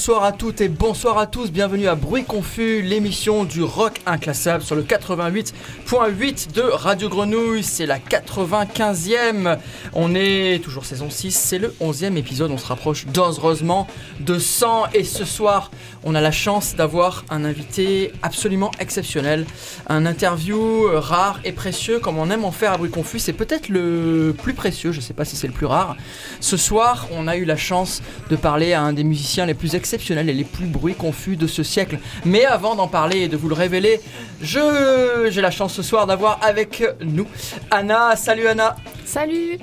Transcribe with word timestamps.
Bonsoir 0.00 0.24
à 0.24 0.32
toutes 0.32 0.62
et 0.62 0.68
bonsoir 0.70 1.18
à 1.18 1.26
tous, 1.26 1.52
bienvenue 1.52 1.86
à 1.86 1.94
Bruit 1.94 2.24
Confus, 2.24 2.80
l'émission 2.80 3.44
du 3.44 3.62
rock 3.62 4.00
inclassable 4.06 4.64
sur 4.64 4.74
le 4.74 4.82
88.8 4.82 6.52
de 6.54 6.62
Radio 6.62 7.10
Grenouille, 7.10 7.62
c'est 7.62 7.84
la 7.84 7.98
95e, 7.98 9.58
on 9.92 10.14
est 10.14 10.64
toujours 10.64 10.86
saison 10.86 11.10
6, 11.10 11.32
c'est 11.32 11.58
le 11.58 11.74
11e 11.82 12.16
épisode, 12.16 12.50
on 12.50 12.56
se 12.56 12.66
rapproche 12.66 13.08
dangereusement 13.08 13.86
de 14.20 14.38
100 14.38 14.86
et 14.94 15.04
ce 15.04 15.26
soir 15.26 15.70
on 16.02 16.14
a 16.14 16.22
la 16.22 16.32
chance 16.32 16.76
d'avoir 16.76 17.26
un 17.28 17.44
invité 17.44 18.14
absolument 18.22 18.70
exceptionnel, 18.80 19.44
un 19.86 20.06
interview 20.06 20.88
rare 20.94 21.40
et 21.44 21.52
précieux 21.52 21.98
comme 21.98 22.16
on 22.16 22.30
aime 22.30 22.46
en 22.46 22.52
faire 22.52 22.72
à 22.72 22.78
Bruit 22.78 22.90
Confus, 22.90 23.18
c'est 23.18 23.34
peut-être 23.34 23.68
le 23.68 24.34
plus 24.42 24.54
précieux, 24.54 24.92
je 24.92 24.96
ne 24.96 25.02
sais 25.02 25.12
pas 25.12 25.26
si 25.26 25.36
c'est 25.36 25.46
le 25.46 25.52
plus 25.52 25.66
rare. 25.66 25.94
Ce 26.40 26.56
soir 26.56 27.06
on 27.12 27.28
a 27.28 27.36
eu 27.36 27.44
la 27.44 27.58
chance 27.58 28.00
de 28.30 28.36
parler 28.36 28.72
à 28.72 28.80
un 28.80 28.94
des 28.94 29.04
musiciens 29.04 29.44
les 29.44 29.52
plus 29.52 29.74
exceptionnels 29.90 30.28
et 30.28 30.34
les 30.34 30.44
plus 30.44 30.66
bruits 30.66 30.94
confus 30.94 31.36
de 31.36 31.48
ce 31.48 31.64
siècle. 31.64 31.98
Mais 32.24 32.44
avant 32.44 32.76
d'en 32.76 32.86
parler 32.86 33.22
et 33.22 33.28
de 33.28 33.36
vous 33.36 33.48
le 33.48 33.56
révéler, 33.56 34.00
je 34.40 35.26
j'ai 35.30 35.40
la 35.40 35.50
chance 35.50 35.74
ce 35.74 35.82
soir 35.82 36.06
d'avoir 36.06 36.38
avec 36.42 36.84
nous 37.04 37.26
Anna. 37.72 38.14
Salut 38.14 38.46
Anna. 38.46 38.76
Salut. 39.04 39.58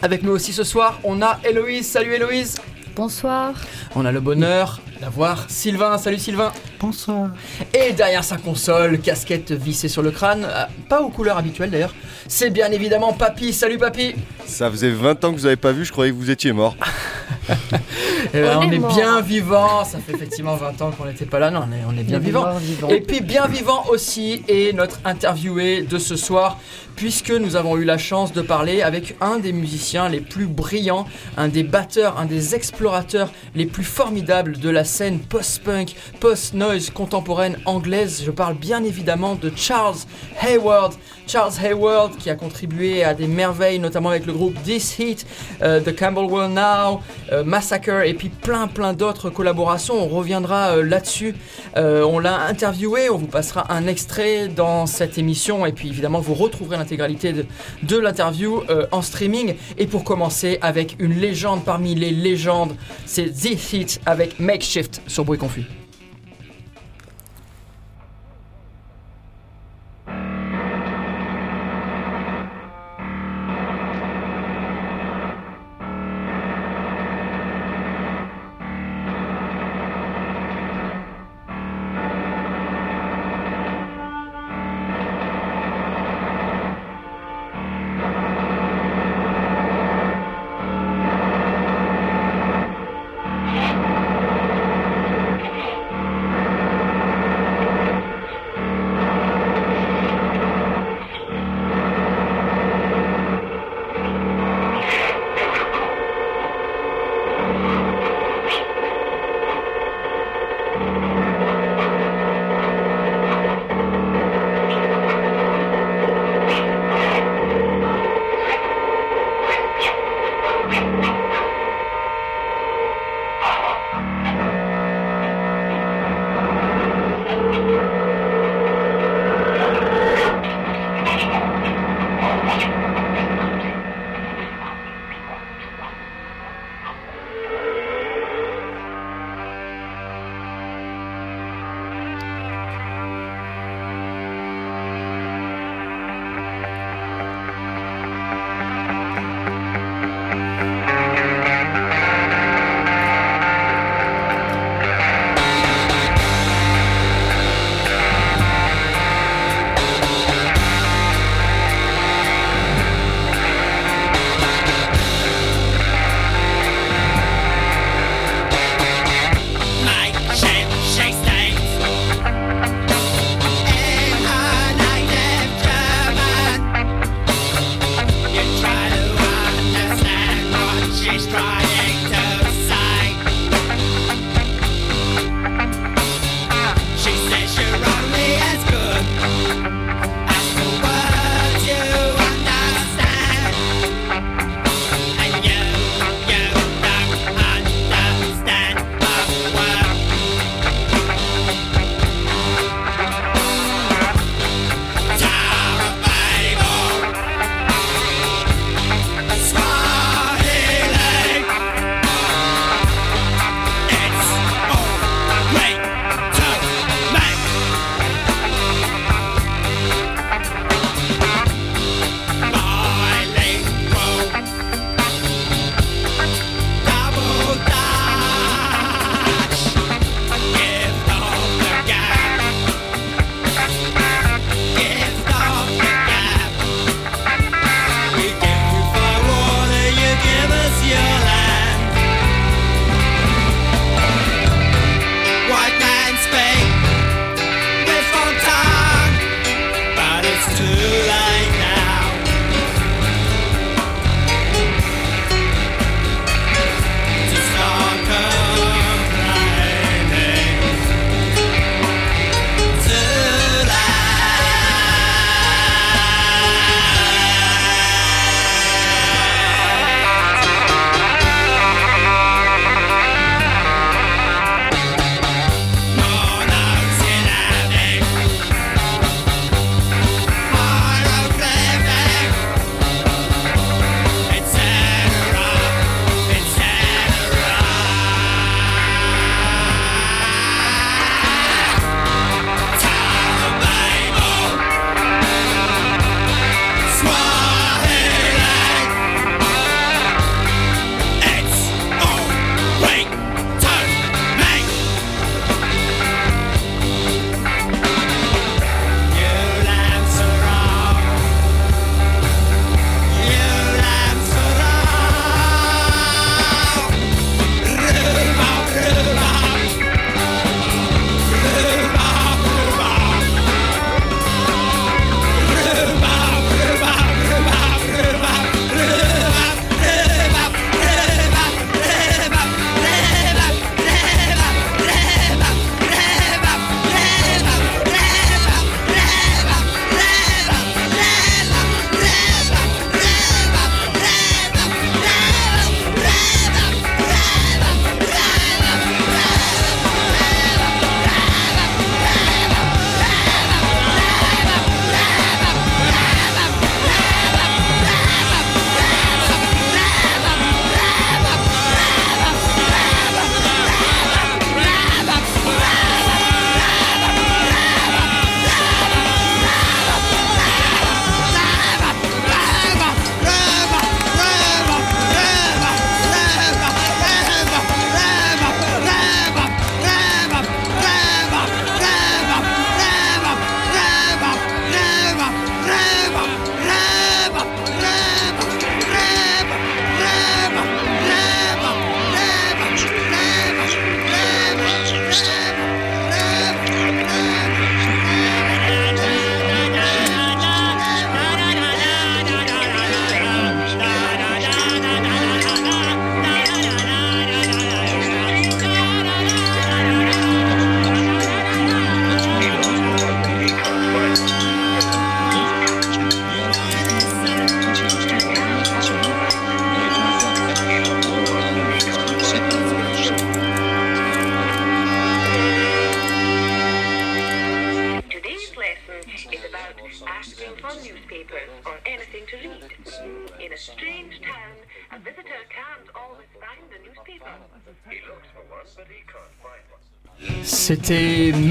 Avec 0.00 0.22
nous 0.22 0.32
aussi 0.32 0.54
ce 0.54 0.64
soir, 0.64 0.98
on 1.04 1.20
a 1.20 1.38
Héloïse. 1.44 1.86
Salut 1.86 2.14
Héloïse. 2.14 2.58
Bonsoir. 2.94 3.52
On 3.94 4.06
a 4.06 4.12
le 4.12 4.20
bonheur 4.20 4.80
d'avoir 5.00 5.46
Sylvain. 5.48 5.98
Salut 5.98 6.18
Sylvain. 6.18 6.52
Bonsoir. 6.80 7.30
Et 7.74 7.92
derrière 7.92 8.24
sa 8.24 8.36
console, 8.36 8.98
casquette 9.00 9.52
vissée 9.52 9.88
sur 9.88 10.02
le 10.02 10.10
crâne, 10.10 10.44
euh, 10.48 10.64
pas 10.88 11.00
aux 11.02 11.08
couleurs 11.08 11.38
habituelles 11.38 11.70
d'ailleurs, 11.70 11.94
c'est 12.28 12.50
bien 12.50 12.70
évidemment 12.70 13.12
Papy. 13.12 13.52
Salut 13.52 13.78
Papy. 13.78 14.14
Ça 14.46 14.70
faisait 14.70 14.90
20 14.90 15.24
ans 15.24 15.32
que 15.32 15.38
vous 15.38 15.46
avez 15.46 15.56
pas 15.56 15.72
vu, 15.72 15.84
je 15.84 15.92
croyais 15.92 16.12
que 16.12 16.16
vous 16.16 16.30
étiez 16.30 16.52
mort. 16.52 16.76
Eh 18.34 18.42
ben, 18.42 18.58
On 18.58 18.66
on 18.66 18.70
est 18.72 18.78
mort. 18.78 18.92
bien 18.94 19.20
vivant, 19.20 19.84
ça 19.84 19.98
fait 19.98 20.12
effectivement 20.12 20.56
20 20.56 20.82
ans 20.82 20.90
qu'on 20.90 21.04
n'était 21.06 21.26
pas 21.26 21.38
là, 21.38 21.50
non, 21.52 21.64
on 21.68 21.72
est, 21.72 21.84
on 21.88 21.96
est 21.98 22.02
bien 22.02 22.18
vivant. 22.18 22.46
Et 22.88 23.00
puis 23.00 23.20
bien 23.20 23.46
vivant 23.46 23.84
aussi 23.88 24.42
est 24.48 24.74
notre 24.74 24.98
interviewé 25.04 25.82
de 25.82 25.96
ce 25.98 26.16
soir, 26.16 26.58
puisque 26.96 27.30
nous 27.30 27.54
avons 27.54 27.76
eu 27.76 27.84
la 27.84 27.98
chance 27.98 28.32
de 28.32 28.42
parler 28.42 28.82
avec 28.82 29.14
un 29.20 29.38
des 29.38 29.52
musiciens 29.52 30.08
les 30.08 30.20
plus 30.20 30.46
brillants, 30.46 31.06
un 31.36 31.46
des 31.46 31.62
batteurs, 31.62 32.18
un 32.18 32.26
des 32.26 32.56
explorateurs 32.56 33.30
les 33.54 33.66
plus 33.66 33.84
formidables 33.84 34.58
de 34.58 34.70
la 34.70 34.84
scène 34.86 35.18
post-punk, 35.18 35.94
post-noise 36.20 36.90
contemporaine 36.90 37.58
anglaise. 37.66 38.22
Je 38.24 38.30
parle 38.30 38.54
bien 38.54 38.82
évidemment 38.84 39.34
de 39.34 39.52
Charles 39.54 39.98
Hayward. 40.40 40.94
Charles 41.26 41.54
Hayward 41.62 42.16
qui 42.16 42.30
a 42.30 42.36
contribué 42.36 43.02
à 43.02 43.12
des 43.12 43.26
merveilles, 43.26 43.80
notamment 43.80 44.10
avec 44.10 44.26
le 44.26 44.32
groupe 44.32 44.54
This 44.62 44.98
Heat, 44.98 45.26
euh, 45.60 45.80
The 45.80 45.94
Camberwell 45.94 46.52
Now, 46.52 47.00
euh, 47.32 47.42
Massacre 47.42 48.04
et 48.04 48.14
puis 48.14 48.28
plein 48.28 48.68
plein 48.68 48.92
d'autres 48.92 49.28
collaborations. 49.28 49.94
On 49.94 50.08
reviendra 50.08 50.76
euh, 50.76 50.82
là-dessus. 50.82 51.34
On 51.76 52.18
l'a 52.18 52.46
interviewé, 52.46 53.10
on 53.10 53.18
vous 53.18 53.26
passera 53.26 53.72
un 53.72 53.86
extrait 53.86 54.48
dans 54.48 54.86
cette 54.86 55.18
émission 55.18 55.66
et 55.66 55.72
puis 55.72 55.88
évidemment 55.88 56.20
vous 56.20 56.34
retrouverez 56.34 56.76
l'intégralité 56.76 57.32
de, 57.32 57.44
de 57.82 57.98
l'interview 57.98 58.62
en 58.92 59.02
streaming. 59.02 59.54
Et 59.76 59.86
pour 59.86 60.04
commencer 60.04 60.58
avec 60.62 60.96
une 60.98 61.14
légende 61.18 61.64
parmi 61.64 61.94
les 61.94 62.12
légendes, 62.12 62.74
c'est 63.04 63.30
This 63.30 63.72
Heat 63.72 64.00
avec 64.06 64.38
Makeshift 64.76 65.00
sur 65.06 65.24
Bruit 65.24 65.38
Confus. 65.38 65.85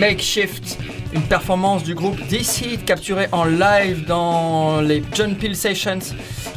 Makeshift, 0.07 0.77
une 1.13 1.23
performance 1.23 1.83
du 1.83 1.95
groupe 1.95 2.19
This 2.27 2.61
Heat 2.61 2.85
capturée 2.85 3.27
en 3.31 3.43
live 3.43 4.05
dans 4.05 4.79
les 4.79 5.01
John 5.13 5.35
Peel 5.35 5.55
Sessions 5.55 5.97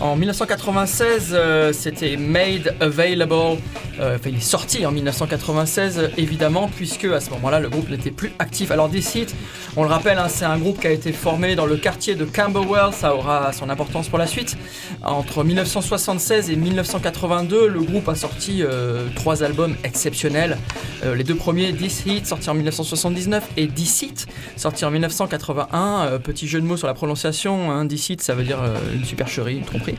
en 0.00 0.16
1996. 0.16 1.30
Euh, 1.32 1.72
c'était 1.72 2.18
Made 2.18 2.76
Available. 2.78 3.58
Euh, 4.00 4.16
enfin, 4.16 4.28
il 4.28 4.36
est 4.36 4.40
sorti 4.40 4.84
en 4.84 4.92
1996 4.92 6.10
évidemment, 6.18 6.68
puisque 6.68 7.06
à 7.06 7.20
ce 7.20 7.30
moment-là 7.30 7.58
le 7.58 7.70
groupe 7.70 7.88
n'était 7.88 8.10
plus 8.10 8.32
actif. 8.38 8.70
Alors 8.70 8.90
This 8.90 9.14
Heat, 9.14 9.34
on 9.78 9.84
le 9.84 9.88
rappelle, 9.88 10.18
hein, 10.18 10.28
c'est 10.28 10.44
un 10.44 10.58
groupe 10.58 10.80
qui 10.80 10.86
a 10.86 10.90
été 10.90 11.12
formé 11.12 11.54
dans 11.54 11.64
le 11.64 11.76
quartier 11.76 12.14
de 12.14 12.24
Camberwell. 12.24 12.92
Ça 12.92 13.14
aura 13.14 13.52
son 13.52 13.70
importance 13.70 14.08
pour 14.08 14.18
la 14.18 14.26
suite. 14.26 14.56
Entre 15.04 15.44
1976 15.44 16.50
et 16.50 16.56
1982, 16.56 17.68
le 17.68 17.80
groupe 17.80 18.08
a 18.08 18.14
sorti 18.14 18.62
euh, 18.62 19.06
trois 19.14 19.42
albums 19.42 19.76
exceptionnels. 19.84 20.58
les 21.04 21.24
deux 21.24 21.36
premiers, 21.36 21.72
This 21.72 22.04
Heat 22.04 22.26
sorti 22.26 22.50
en 22.50 22.54
1979, 22.54 23.48
et 23.56 23.66
Dicite, 23.66 24.26
sorti 24.56 24.84
en 24.84 24.90
1981. 24.90 26.06
Euh, 26.06 26.18
petit 26.18 26.48
jeu 26.48 26.60
de 26.60 26.66
mots 26.66 26.76
sur 26.76 26.86
la 26.86 26.94
prononciation, 26.94 27.70
hein, 27.70 27.84
Dicite, 27.84 28.20
ça 28.22 28.34
veut 28.34 28.44
dire 28.44 28.62
euh, 28.62 28.76
une 28.94 29.04
supercherie, 29.04 29.56
une 29.58 29.64
tromperie. 29.64 29.96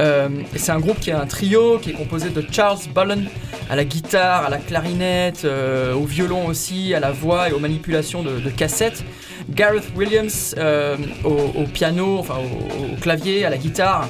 Euh, 0.00 0.28
c'est 0.54 0.72
un 0.72 0.80
groupe 0.80 1.00
qui 1.00 1.10
est 1.10 1.14
un 1.14 1.26
trio 1.26 1.78
qui 1.78 1.90
est 1.90 1.94
composé 1.94 2.30
de 2.30 2.44
Charles 2.50 2.78
Bullen 2.94 3.28
à 3.68 3.76
la 3.76 3.84
guitare, 3.84 4.46
à 4.46 4.50
la 4.50 4.58
clarinette, 4.58 5.44
au 5.44 6.04
violon 6.04 6.46
aussi, 6.46 6.94
à 6.94 7.00
la 7.00 7.10
voix 7.10 7.48
et 7.48 7.52
aux 7.52 7.58
manipulations 7.58 8.22
de, 8.22 8.50
cassettes. 8.50 9.04
Gareth 9.50 9.90
Williams 9.96 10.54
au, 11.24 11.64
piano, 11.72 12.18
enfin 12.18 12.36
au 12.38 12.96
clavier, 13.00 13.44
à 13.44 13.50
la 13.50 13.58
guitare 13.58 14.08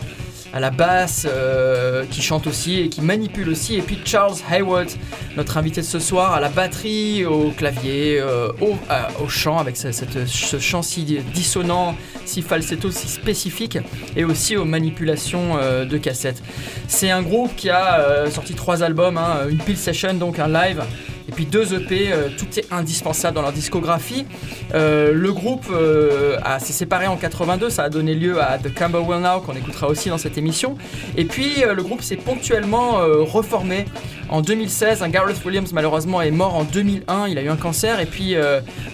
à 0.56 0.60
la 0.60 0.70
basse, 0.70 1.26
euh, 1.30 2.06
qui 2.10 2.22
chante 2.22 2.46
aussi 2.46 2.80
et 2.80 2.88
qui 2.88 3.02
manipule 3.02 3.50
aussi. 3.50 3.76
Et 3.76 3.82
puis 3.82 3.98
Charles 4.06 4.36
Hayward, 4.50 4.88
notre 5.36 5.58
invité 5.58 5.82
de 5.82 5.86
ce 5.86 5.98
soir, 5.98 6.32
à 6.32 6.40
la 6.40 6.48
batterie, 6.48 7.26
au 7.26 7.50
clavier, 7.50 8.18
euh, 8.18 8.48
au, 8.62 8.74
au, 9.22 9.28
chant, 9.28 9.58
avec 9.58 9.76
ce 9.76 10.58
chant 10.58 10.80
si 10.80 11.04
dissonant, 11.34 11.94
si 12.24 12.40
falsetto, 12.40 12.90
si 12.90 13.06
spécifique, 13.06 13.78
et 14.16 14.24
aussi 14.24 14.56
aux 14.56 14.64
manipulations 14.64 15.58
euh, 15.58 15.84
de 15.84 15.98
cassettes. 15.98 16.42
C'est 16.88 17.10
un 17.10 17.20
groupe 17.20 17.54
qui 17.54 17.68
a 17.68 18.30
sorti 18.30 18.54
trois 18.54 18.82
albums, 18.82 19.18
hein, 19.18 19.46
une 19.50 19.58
Pill 19.58 19.76
Session, 19.76 20.14
donc 20.14 20.38
un 20.38 20.48
live 20.48 20.82
deux 21.44 21.74
EP, 21.74 22.12
euh, 22.12 22.28
tout 22.36 22.46
est 22.58 22.72
indispensable 22.72 23.34
dans 23.34 23.42
leur 23.42 23.52
discographie. 23.52 24.24
Euh, 24.74 25.12
le 25.12 25.32
groupe 25.32 25.66
euh, 25.70 26.38
s'est 26.58 26.72
séparé 26.72 27.06
en 27.06 27.16
82, 27.16 27.70
ça 27.70 27.84
a 27.84 27.88
donné 27.90 28.14
lieu 28.14 28.40
à 28.40 28.58
The 28.58 28.74
Camberwell 28.74 29.20
Now 29.20 29.40
qu'on 29.40 29.54
écoutera 29.54 29.88
aussi 29.88 30.08
dans 30.08 30.18
cette 30.18 30.38
émission. 30.38 30.76
Et 31.16 31.24
puis 31.24 31.62
le 31.62 31.82
groupe 31.82 32.02
s'est 32.02 32.16
ponctuellement 32.16 32.98
reformé 33.24 33.84
en 34.28 34.40
2016. 34.40 35.02
Un 35.02 35.08
Gareth 35.08 35.44
Williams 35.44 35.72
malheureusement 35.72 36.22
est 36.22 36.30
mort 36.30 36.54
en 36.54 36.64
2001, 36.64 37.28
il 37.28 37.38
a 37.38 37.42
eu 37.42 37.48
un 37.48 37.56
cancer. 37.56 38.00
Et 38.00 38.06
puis 38.06 38.34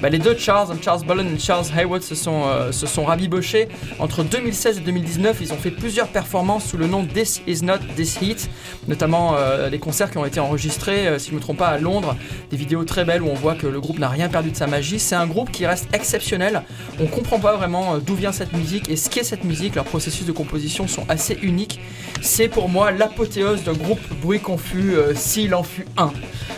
bah, 0.00 0.08
les 0.08 0.18
deux 0.18 0.36
Charles, 0.36 0.76
Charles 0.82 1.04
Bullen 1.04 1.34
et 1.34 1.38
Charles 1.38 1.66
Hayward 1.76 2.02
se 2.02 2.14
sont, 2.14 2.44
se 2.70 2.86
sont 2.86 3.04
rabibochés. 3.04 3.68
Entre 3.98 4.22
2016 4.22 4.78
et 4.78 4.80
2019, 4.80 5.38
ils 5.40 5.52
ont 5.52 5.56
fait 5.56 5.70
plusieurs 5.70 6.08
performances 6.08 6.66
sous 6.66 6.76
le 6.76 6.86
nom 6.86 7.04
This 7.04 7.42
Is 7.46 7.64
Not 7.64 7.78
This 7.96 8.18
Heat, 8.20 8.50
notamment 8.88 9.36
des 9.70 9.78
concerts 9.78 10.10
qui 10.10 10.18
ont 10.18 10.26
été 10.26 10.40
enregistrés, 10.40 11.18
si 11.18 11.28
je 11.28 11.32
ne 11.32 11.36
me 11.36 11.42
trompe 11.42 11.58
pas, 11.58 11.68
à 11.68 11.78
Londres 11.78 12.16
des 12.50 12.56
vidéos 12.56 12.84
très 12.84 13.04
belles 13.04 13.22
où 13.22 13.28
on 13.28 13.34
voit 13.34 13.54
que 13.54 13.66
le 13.66 13.80
groupe 13.80 13.98
n'a 13.98 14.08
rien 14.08 14.28
perdu 14.28 14.50
de 14.50 14.56
sa 14.56 14.66
magie. 14.66 14.98
C'est 14.98 15.14
un 15.14 15.26
groupe 15.26 15.50
qui 15.50 15.66
reste 15.66 15.88
exceptionnel. 15.94 16.62
On 17.00 17.06
comprend 17.06 17.38
pas 17.38 17.56
vraiment 17.56 17.94
euh, 17.94 17.98
d'où 17.98 18.14
vient 18.14 18.32
cette 18.32 18.52
musique 18.52 18.88
et 18.88 18.96
ce 18.96 19.10
qu'est 19.10 19.24
cette 19.24 19.44
musique. 19.44 19.74
Leurs 19.74 19.84
processus 19.84 20.26
de 20.26 20.32
composition 20.32 20.86
sont 20.88 21.04
assez 21.08 21.38
uniques. 21.42 21.80
C'est 22.23 22.49
pour 22.49 22.69
moi 22.69 22.93
l'apothéose 22.93 23.64
d'un 23.64 23.73
groupe 23.73 24.00
bruit 24.23 24.41
confus 24.41 24.95
euh, 24.95 25.12
s'il 25.14 25.55
en 25.55 25.64
fut 25.64 25.87
un. 25.97 26.12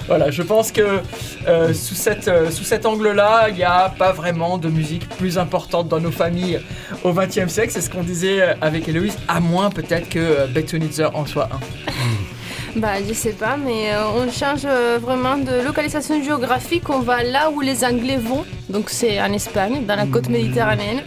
Voilà, 0.07 0.31
je 0.31 0.43
pense 0.43 0.71
que 0.71 1.01
euh, 1.49 1.73
sous, 1.73 1.95
cette, 1.95 2.31
sous 2.51 2.65
cet 2.65 2.85
angle-là, 2.85 3.49
il 3.49 3.57
n'y 3.57 3.65
a 3.65 3.89
pas 3.89 4.13
vraiment 4.13 4.59
de 4.59 4.69
musique 4.69 5.09
plus 5.09 5.39
importante 5.39 5.89
dans 5.89 6.01
nos 6.01 6.11
familles 6.11 6.61
au 7.03 7.13
XXe 7.13 7.49
siècle. 7.49 7.73
C'est 7.73 7.81
ce 7.81 7.89
qu'on 7.89 8.03
disait 8.03 8.43
avec 8.61 8.87
Héloïse, 8.87 9.17
à 9.27 9.41
moins 9.41 9.71
peut-être 9.71 10.11
que 10.11 10.47
Bettenitzer 10.49 11.09
en 11.15 11.25
soit 11.25 11.49
un. 11.51 11.93
Bah, 12.77 12.95
je 13.07 13.13
sais 13.13 13.33
pas, 13.33 13.57
mais 13.57 13.93
euh, 13.93 14.03
on 14.17 14.29
change 14.33 14.63
euh, 14.65 14.99
vraiment 15.01 15.37
de 15.37 15.65
localisation 15.65 16.21
géographique. 16.21 16.91
On 16.91 16.99
va 16.99 17.23
là 17.23 17.51
où 17.51 17.61
les 17.61 17.85
Anglais 17.85 18.17
vont. 18.17 18.45
Donc, 18.69 18.91
c'est 18.91 19.23
en 19.23 19.33
Espagne, 19.33 19.85
dans 19.87 19.95
la 19.95 20.07
côte 20.07 20.29
méditerranéenne. 20.29 21.03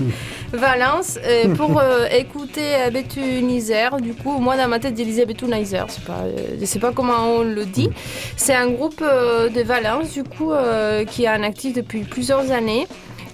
Valence, 0.52 1.18
euh, 1.22 1.54
pour 1.54 1.82
écouter 2.10 2.74
Betunizer. 2.90 4.00
Du 4.00 4.14
coup, 4.14 4.38
moi, 4.38 4.56
dans 4.56 4.66
ma 4.66 4.78
tête, 4.78 4.96
je 4.98 5.04
disais 5.04 5.26
Betunizer. 5.26 5.86
Pas, 6.06 6.24
je 6.58 6.64
sais 6.64 6.78
pas 6.78 6.92
comment 6.92 7.36
on 7.36 7.42
le 7.42 7.66
dit. 7.66 7.90
C'est 8.36 8.54
un 8.54 8.70
groupe 8.70 9.00
de 9.02 9.62
Valence, 9.62 10.12
du 10.12 10.24
coup, 10.24 10.52
qui 11.06 11.24
est 11.24 11.28
en 11.28 11.42
actif 11.42 11.74
depuis 11.74 12.00
plusieurs 12.00 12.50
années. 12.50 12.86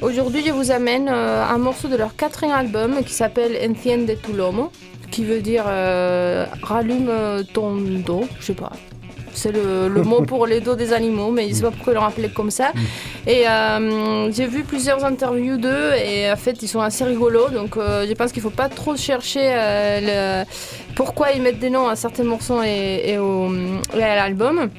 Aujourd'hui, 0.03 0.43
je 0.47 0.53
vous 0.53 0.71
amène 0.71 1.09
un 1.09 1.59
morceau 1.59 1.89
de 1.89 1.97
leur 1.97 2.15
quatrième 2.17 2.55
album 2.55 3.03
qui 3.05 3.13
s'appelle 3.13 3.57
Enciende 3.69 4.11
tu 4.23 4.33
lomo 4.33 4.71
qui 5.11 5.25
veut 5.25 5.41
dire 5.41 5.65
euh, 5.67 6.47
rallume 6.63 7.11
ton 7.53 7.77
dos, 7.77 8.25
je 8.41 8.47
sais 8.47 8.55
pas. 8.55 8.73
C'est 9.33 9.53
le, 9.53 9.89
mot 10.03 10.23
pour 10.23 10.47
les 10.47 10.61
dos 10.61 10.77
des 10.77 10.95
animaux, 10.95 11.31
mais 11.31 11.49
je 11.49 11.55
sais 11.55 11.63
pas 11.63 11.71
pourquoi 11.71 11.93
ils 11.93 11.97
l'ont 11.97 12.05
appelé 12.05 12.31
comme 12.31 12.51
ça. 12.51 12.73
Mm. 12.75 13.29
Et 13.29 13.49
euh, 13.49 14.33
j'ai 14.33 14.47
vu 14.47 14.63
plusieurs 14.63 15.05
interviews 15.05 15.59
d'eux 15.59 15.93
et 15.95 16.31
en 16.31 16.37
fait 16.37 16.63
ils 16.63 16.69
sont 16.69 16.81
assez 16.81 17.05
rigolos, 17.05 17.51
donc 17.51 17.77
euh, 17.77 18.07
je 18.09 18.15
pense 18.15 18.33
qu'il 18.33 18.41
faut 18.41 18.49
pas 18.49 18.71
trop 18.71 18.97
chercher 18.97 19.53
le, 20.03 20.45
pourquoi 20.95 21.33
ils 21.33 21.43
mettent 21.43 21.59
des 21.59 21.71
noms 21.71 21.87
à 21.87 21.97
certains 21.97 22.25
morceaux 22.25 22.63
et, 22.63 23.11
et 23.11 24.03
à 24.03 24.17
l'album. 24.17 24.71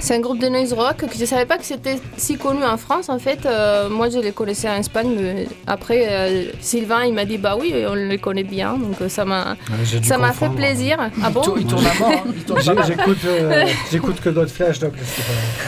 C'est 0.00 0.14
un 0.14 0.20
groupe 0.20 0.38
de 0.38 0.48
noise 0.48 0.72
rock 0.72 0.98
que 0.98 1.14
je 1.14 1.20
ne 1.20 1.26
savais 1.26 1.44
pas 1.44 1.58
que 1.58 1.64
c'était 1.64 1.98
si 2.16 2.36
connu 2.36 2.62
en 2.64 2.76
France 2.76 3.08
en 3.08 3.18
fait. 3.18 3.44
Euh, 3.46 3.88
moi 3.88 4.08
je 4.08 4.18
les 4.18 4.32
connaissais 4.32 4.68
en 4.68 4.76
Espagne, 4.76 5.14
mais 5.18 5.48
après 5.66 6.06
euh, 6.08 6.44
Sylvain 6.60 7.04
il 7.04 7.14
m'a 7.14 7.24
dit 7.24 7.36
bah 7.36 7.56
oui 7.58 7.74
on 7.86 7.94
les 7.94 8.18
connaît 8.18 8.44
bien 8.44 8.74
donc 8.74 9.00
euh, 9.00 9.08
ça 9.08 9.24
m'a 9.24 9.56
ça 10.02 10.18
m'a 10.18 10.32
fait 10.32 10.50
plaisir. 10.50 10.98
Ah 11.22 11.30
bon? 11.30 11.42
Il 11.56 11.66
tourne 11.66 11.84
à 11.86 11.94
mort. 11.98 12.12
Hein. 12.12 13.64
J'écoute 13.90 14.20
que 14.20 14.28
d'autres 14.28 14.52
flashs 14.52 14.78
donc 14.78 14.92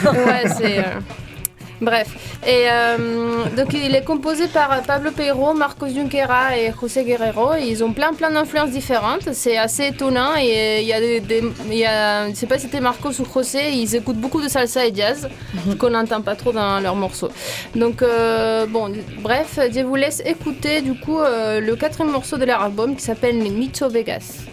Ouais 0.03 0.43
c'est 0.57 0.83
Bref, 1.81 2.37
et 2.45 2.65
euh, 2.69 3.45
donc 3.57 3.73
il 3.73 3.95
est 3.95 4.03
composé 4.03 4.45
par 4.47 4.83
Pablo 4.83 5.09
Peiro, 5.09 5.55
Marcos 5.55 5.87
Junquera 5.87 6.55
et 6.55 6.71
José 6.79 7.03
Guerrero. 7.03 7.55
Ils 7.59 7.83
ont 7.83 7.91
plein 7.91 8.13
plein 8.13 8.29
d'influences 8.29 8.69
différentes. 8.69 9.33
C'est 9.33 9.57
assez 9.57 9.87
étonnant 9.87 10.33
et 10.39 10.81
il 10.81 10.87
y 10.87 10.93
a 10.93 10.99
des, 10.99 11.43
il 11.71 11.77
y 11.77 11.85
a, 11.85 12.29
je 12.29 12.35
sais 12.35 12.45
pas 12.45 12.59
si 12.59 12.67
c'était 12.67 12.81
Marcos 12.81 13.19
ou 13.19 13.25
José, 13.33 13.71
ils 13.73 13.95
écoutent 13.95 14.21
beaucoup 14.21 14.43
de 14.43 14.47
salsa 14.47 14.85
et 14.85 14.93
jazz 14.93 15.27
qu'on 15.79 15.89
n'entend 15.89 16.21
pas 16.21 16.35
trop 16.35 16.51
dans 16.51 16.79
leurs 16.79 16.95
morceaux. 16.95 17.29
Donc 17.73 18.03
euh, 18.03 18.67
bon, 18.67 18.93
bref, 19.21 19.59
je 19.73 19.79
vous 19.81 19.95
laisse 19.95 20.21
écouter 20.23 20.81
du 20.81 20.93
coup 20.93 21.19
euh, 21.19 21.59
le 21.59 21.75
quatrième 21.75 22.11
morceau 22.11 22.37
de 22.37 22.45
leur 22.45 22.61
album 22.61 22.95
qui 22.95 23.01
s'appelle 23.01 23.37
Mito 23.37 23.89
Vegas. 23.89 24.45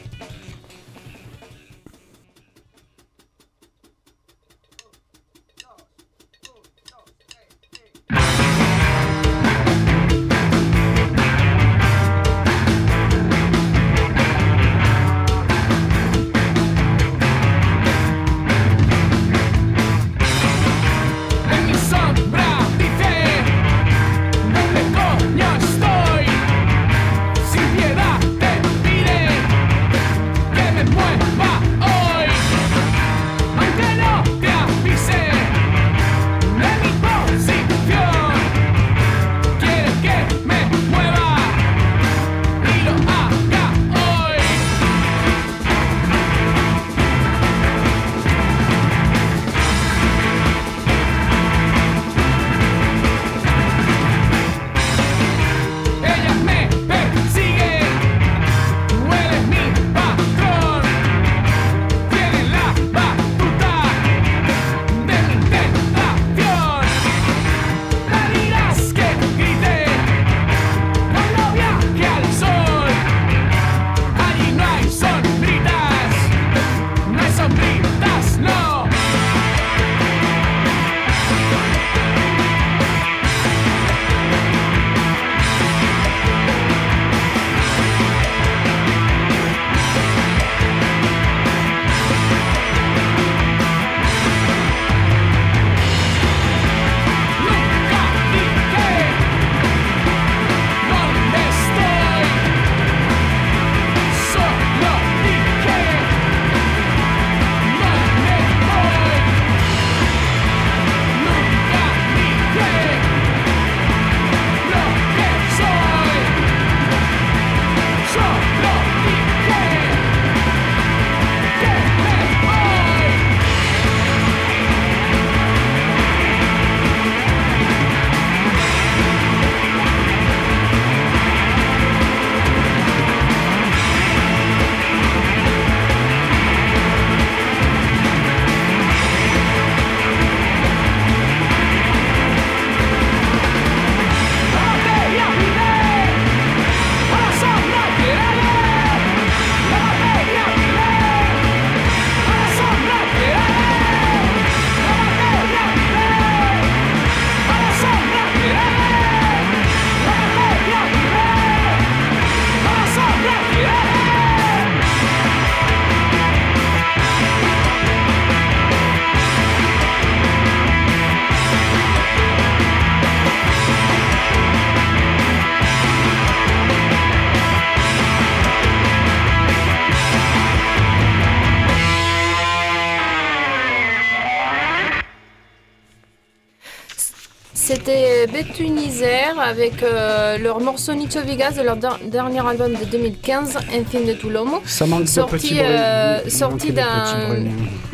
Betunizer 188.39 189.37
avec 189.41 189.83
euh, 189.83 190.39
leur 190.39 190.61
morceau 190.61 190.95
Nicho 190.95 191.21
Vegas 191.27 191.53
de 191.53 191.63
leur 191.63 191.77
dernier 191.77 192.47
album 192.47 192.73
de 192.73 192.85
2015, 192.85 193.57
Infine 193.75 194.07
de. 194.07 194.17
Ça 194.65 194.87
manque 194.87 195.09
sorti, 195.09 195.55
de 195.55 195.61
euh, 195.61 196.29
sorti 196.29 196.73
d'un 196.73 197.45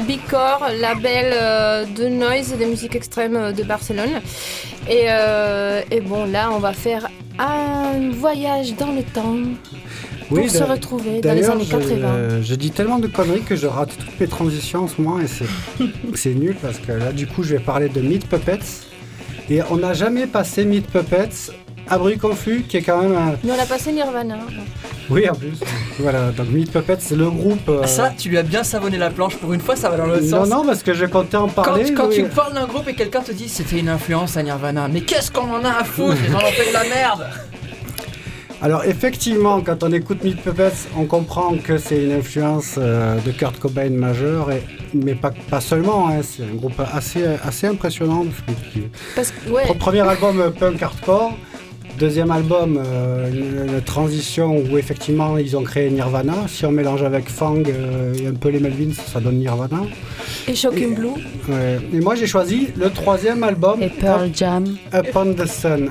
Big 0.07 0.21
Core, 0.29 0.67
label 0.79 1.33
euh, 1.33 1.85
de 1.87 2.09
noise 2.09 2.53
et 2.53 2.63
de 2.63 2.69
musique 2.69 2.95
extrême 2.95 3.53
de 3.53 3.63
Barcelone. 3.63 4.21
Et, 4.91 5.07
et 5.91 6.01
bon, 6.03 6.27
là, 6.27 6.51
on 6.53 6.59
va 6.59 6.75
faire 6.75 7.09
un 7.39 8.11
voyage 8.11 8.75
dans 8.75 8.93
le 8.93 9.03
temps 9.03 9.37
pour 10.29 10.51
se 10.51 10.63
retrouver 10.63 11.21
dans 11.23 11.33
les 11.33 11.49
années 11.49 11.65
80. 11.65 12.43
je 12.43 12.55
dis 12.55 12.71
tellement 12.71 12.99
de 12.99 13.07
conneries 13.07 13.43
que 13.43 13.57
je 13.57 13.67
rate 13.67 13.97
toutes 13.99 14.21
mes 14.21 14.27
transitions 14.27 14.85
en 14.85 14.89
ce 14.89 15.01
moment 15.01 15.21
et 15.21 15.27
c'est 16.15 16.35
nul 16.35 16.57
parce 16.61 16.79
que 16.79 16.93
là 16.93 17.13
du 17.13 17.27
coup 17.27 17.43
je 17.43 17.57
vais 17.57 17.61
parler 17.61 17.89
de 17.89 18.01
Meat 18.01 18.27
Puppets 18.27 18.85
et 19.51 19.61
on 19.71 19.77
n'a 19.77 19.93
jamais 19.93 20.27
passé 20.27 20.65
Meat 20.65 20.87
Puppets 20.87 21.53
à 21.89 21.99
Bruit 21.99 22.19
Confus 22.19 22.65
qui 22.69 22.79
est 22.79 22.83
quand 22.83 23.03
même 23.03 23.17
un... 23.17 23.35
Mais 23.45 23.53
on 23.53 23.63
a 23.63 23.67
passé 23.67 23.93
Nirvana. 23.93 24.39
Oui 25.11 25.29
en 25.29 25.35
plus. 25.35 25.61
voilà, 25.99 26.31
donc 26.31 26.49
Meat 26.49 26.73
Puppets 26.73 26.97
c'est 27.01 27.17
le 27.17 27.31
groupe... 27.31 27.69
Euh, 27.69 27.85
ça 27.85 28.13
tu 28.17 28.31
lui 28.31 28.39
as 28.39 28.43
bien 28.43 28.65
savonné 28.65 28.97
la 28.97 29.11
planche 29.11 29.37
pour 29.37 29.53
une 29.53 29.61
fois 29.61 29.77
ça 29.77 29.91
va 29.91 29.99
dans 29.99 30.07
l'autre 30.07 30.25
sens. 30.25 30.49
Non 30.49 30.59
non 30.59 30.67
parce 30.67 30.83
que 30.83 30.95
je 30.95 31.05
comptais 31.05 31.37
en 31.37 31.49
parler. 31.49 31.93
Quand, 31.93 32.09
tu 32.09 32.25
parles 32.25 32.55
d'un 32.55 32.67
groupe 32.67 32.89
et 32.89 32.95
quelqu'un 32.95 33.21
te 33.21 33.33
dit 33.33 33.49
c'était 33.49 33.79
une 33.79 33.89
influence 33.89 34.37
à 34.37 34.43
Nirvana, 34.43 34.89
mais 34.89 35.03
qu'est-ce 35.03 35.31
qu'on 35.31 35.51
en 35.51 35.65
a 35.65 35.81
à 35.81 35.85
foutre 35.85 36.17
Ils 36.27 36.35
en 36.35 36.39
ont 36.39 36.53
fait 36.53 36.69
de 36.69 36.73
la 36.73 36.85
merde 36.85 37.27
alors 38.63 38.85
effectivement, 38.85 39.61
quand 39.61 39.83
on 39.83 39.93
écoute 39.93 40.25
Meat 40.25 40.41
Puppets, 40.41 40.89
on 40.97 41.05
comprend 41.05 41.55
que 41.63 41.77
c'est 41.77 42.03
une 42.03 42.13
influence 42.13 42.77
euh, 42.79 43.21
de 43.21 43.31
Kurt 43.31 43.59
Cobain 43.59 43.91
majeure, 43.91 44.49
mais 44.95 45.15
pas, 45.15 45.33
pas 45.51 45.61
seulement, 45.61 46.09
hein, 46.09 46.21
c'est 46.23 46.43
un 46.43 46.55
groupe 46.55 46.81
assez, 46.93 47.25
assez 47.45 47.67
impressionnant. 47.67 48.25
Parce 49.15 49.33
Premier 49.79 50.01
album 50.01 50.41
euh, 50.41 50.51
punk 50.51 50.83
hardcore, 50.83 51.33
deuxième 51.99 52.31
album, 52.31 52.81
euh, 52.85 53.31
une, 53.31 53.81
transition 53.83 54.57
où 54.57 54.79
effectivement 54.79 55.37
ils 55.37 55.57
ont 55.57 55.63
créé 55.63 55.91
Nirvana. 55.91 56.35
Si 56.49 56.65
on 56.65 56.71
mélange 56.71 57.03
avec 57.03 57.29
Fang 57.29 57.63
et 57.65 58.27
un 58.27 58.35
peu 58.35 58.49
les 58.49 58.61
Melvins, 58.61 58.93
ça 58.95 59.21
donne 59.21 59.39
Nirvana. 59.39 59.83
Et 60.49 60.55
Shocking 60.55 60.95
Blue. 60.95 61.21
Et 61.93 62.01
moi 62.01 62.15
j'ai 62.15 62.27
choisi 62.27 62.69
le 62.77 62.91
troisième 62.91 63.43
album. 63.43 63.83
Et 63.83 63.89
Pearl 63.89 64.31
Jam. 64.33 64.65
Upon 64.93 65.35
the 65.35 65.47
Sun. 65.47 65.91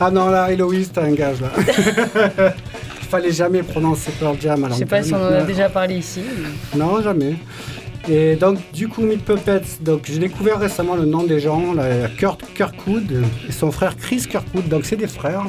Ah 0.00 0.10
non, 0.10 0.30
là, 0.30 0.50
Héloïse, 0.50 0.90
t'as 0.92 1.04
un 1.04 1.12
gage 1.12 1.40
là. 1.40 1.50
Il 3.02 3.08
fallait 3.08 3.30
jamais 3.30 3.62
prononcer 3.62 4.10
Pearl 4.18 4.36
Jam 4.40 4.64
à 4.64 4.70
Je 4.70 4.74
sais 4.74 4.86
pas 4.86 5.02
si 5.02 5.14
on 5.14 5.18
en 5.18 5.26
a 5.26 5.42
déjà 5.42 5.68
parlé 5.68 5.96
ici. 5.96 6.22
Non, 6.76 7.00
jamais. 7.02 7.36
Et 8.08 8.36
donc, 8.36 8.58
du 8.72 8.88
coup, 8.88 9.02
Meat 9.02 9.24
Puppets, 9.24 9.80
donc 9.80 10.02
j'ai 10.04 10.18
découvert 10.18 10.58
récemment 10.58 10.96
le 10.96 11.04
nom 11.04 11.22
des 11.22 11.38
gens, 11.38 11.72
là, 11.72 12.08
Kurt 12.16 12.42
Kirkwood 12.54 13.22
et 13.48 13.52
son 13.52 13.70
frère 13.70 13.96
Chris 13.96 14.26
Kirkwood, 14.28 14.68
donc 14.68 14.84
c'est 14.84 14.96
des 14.96 15.06
frères. 15.06 15.44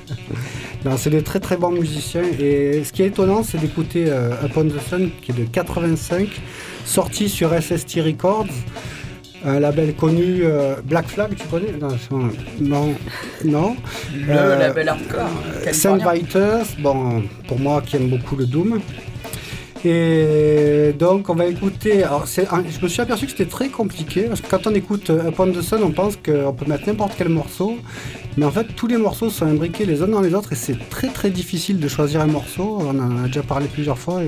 c'est 0.96 1.10
des 1.10 1.22
très 1.22 1.40
très 1.40 1.56
bons 1.56 1.70
musiciens. 1.70 2.24
Et 2.38 2.84
ce 2.84 2.92
qui 2.92 3.02
est 3.02 3.06
étonnant, 3.06 3.42
c'est 3.42 3.58
d'écouter 3.58 4.06
euh, 4.08 4.32
Upon 4.44 4.64
the 4.64 4.80
Sun, 4.80 5.10
qui 5.22 5.32
est 5.32 5.34
de 5.34 5.44
85, 5.44 6.28
sorti 6.84 7.28
sur 7.28 7.50
SST 7.50 8.00
Records 8.04 8.48
un 9.44 9.60
label 9.60 9.94
connu, 9.94 10.42
euh, 10.42 10.76
Black 10.84 11.08
Flag, 11.08 11.34
tu 11.36 11.46
connais? 11.48 11.72
Non, 12.60 12.94
non. 13.40 13.76
Le 14.14 14.30
euh, 14.30 14.58
label 14.58 14.88
hardcore. 14.88 15.30
Saint 15.72 15.96
Viters, 15.96 16.66
bon, 16.78 17.22
pour 17.48 17.58
moi 17.58 17.82
qui 17.84 17.96
aime 17.96 18.08
beaucoup 18.08 18.36
le 18.36 18.46
Doom. 18.46 18.80
Et 19.84 20.94
donc 20.96 21.28
on 21.28 21.34
va 21.34 21.46
écouter. 21.46 22.04
Alors 22.04 22.26
je 22.26 22.82
me 22.82 22.88
suis 22.88 23.00
aperçu 23.00 23.26
que 23.26 23.32
c'était 23.32 23.50
très 23.50 23.68
compliqué 23.68 24.22
parce 24.22 24.40
que 24.40 24.48
quand 24.48 24.66
on 24.66 24.74
écoute 24.74 25.10
euh, 25.10 25.28
Upon 25.28 25.50
the 25.50 25.60
Sun, 25.60 25.82
on 25.82 25.90
pense 25.90 26.16
qu'on 26.16 26.52
peut 26.52 26.66
mettre 26.66 26.86
n'importe 26.86 27.14
quel 27.18 27.28
morceau, 27.28 27.78
mais 28.36 28.46
en 28.46 28.52
fait 28.52 28.66
tous 28.76 28.86
les 28.86 28.96
morceaux 28.96 29.28
sont 29.28 29.46
imbriqués 29.46 29.84
les 29.84 30.02
uns 30.02 30.08
dans 30.08 30.20
les 30.20 30.34
autres 30.34 30.52
et 30.52 30.56
c'est 30.56 30.88
très 30.88 31.08
très 31.08 31.30
difficile 31.30 31.80
de 31.80 31.88
choisir 31.88 32.20
un 32.20 32.26
morceau. 32.26 32.78
On 32.80 32.98
en 32.98 33.24
a 33.24 33.26
déjà 33.26 33.42
parlé 33.42 33.66
plusieurs 33.66 33.98
fois. 33.98 34.20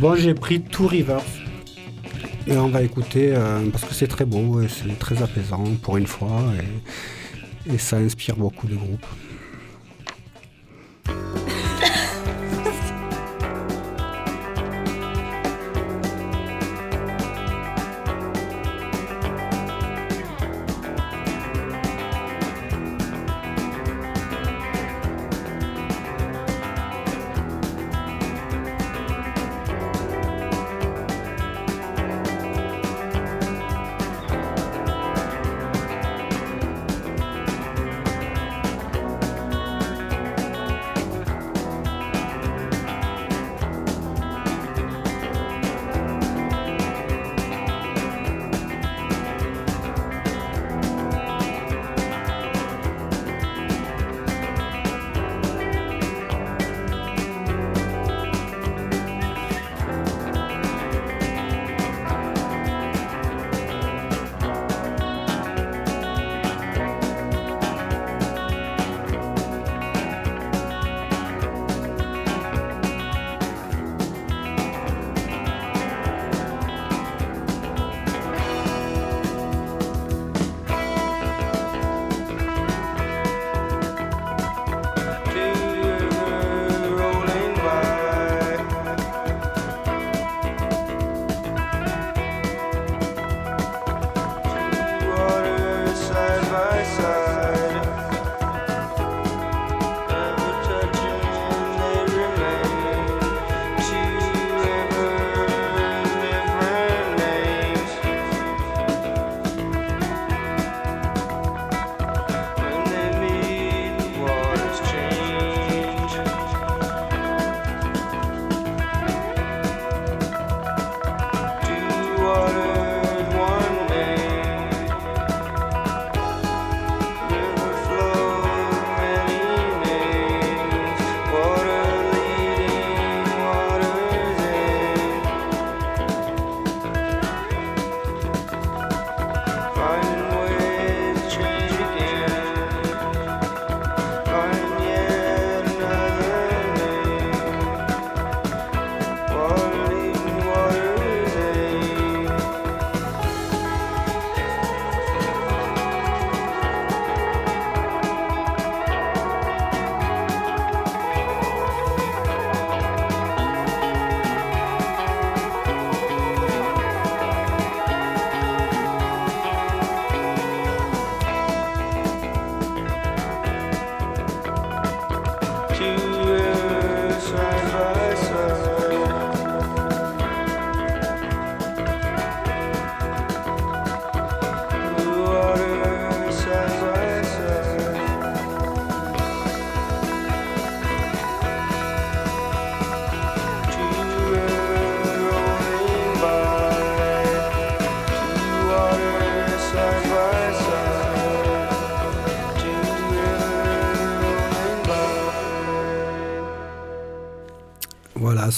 Bon, 0.00 0.16
j'ai 0.16 0.34
pris 0.34 0.60
Two 0.60 0.88
Rivers. 0.88 1.22
Et 2.46 2.56
on 2.56 2.68
va 2.68 2.82
écouter 2.82 3.32
euh, 3.32 3.60
parce 3.70 3.84
que 3.84 3.94
c'est 3.94 4.08
très 4.08 4.26
beau 4.26 4.60
et 4.60 4.68
c'est 4.68 4.98
très 4.98 5.22
apaisant 5.22 5.64
pour 5.82 5.96
une 5.96 6.06
fois 6.06 6.42
et 7.72 7.78
ça 7.78 7.96
inspire 7.96 8.36
beaucoup 8.36 8.66
de 8.66 8.76
groupes. 8.76 9.06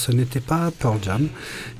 Ce 0.07 0.13
n'était 0.13 0.39
pas 0.39 0.71
Pearl 0.79 0.97
Jam. 1.01 1.27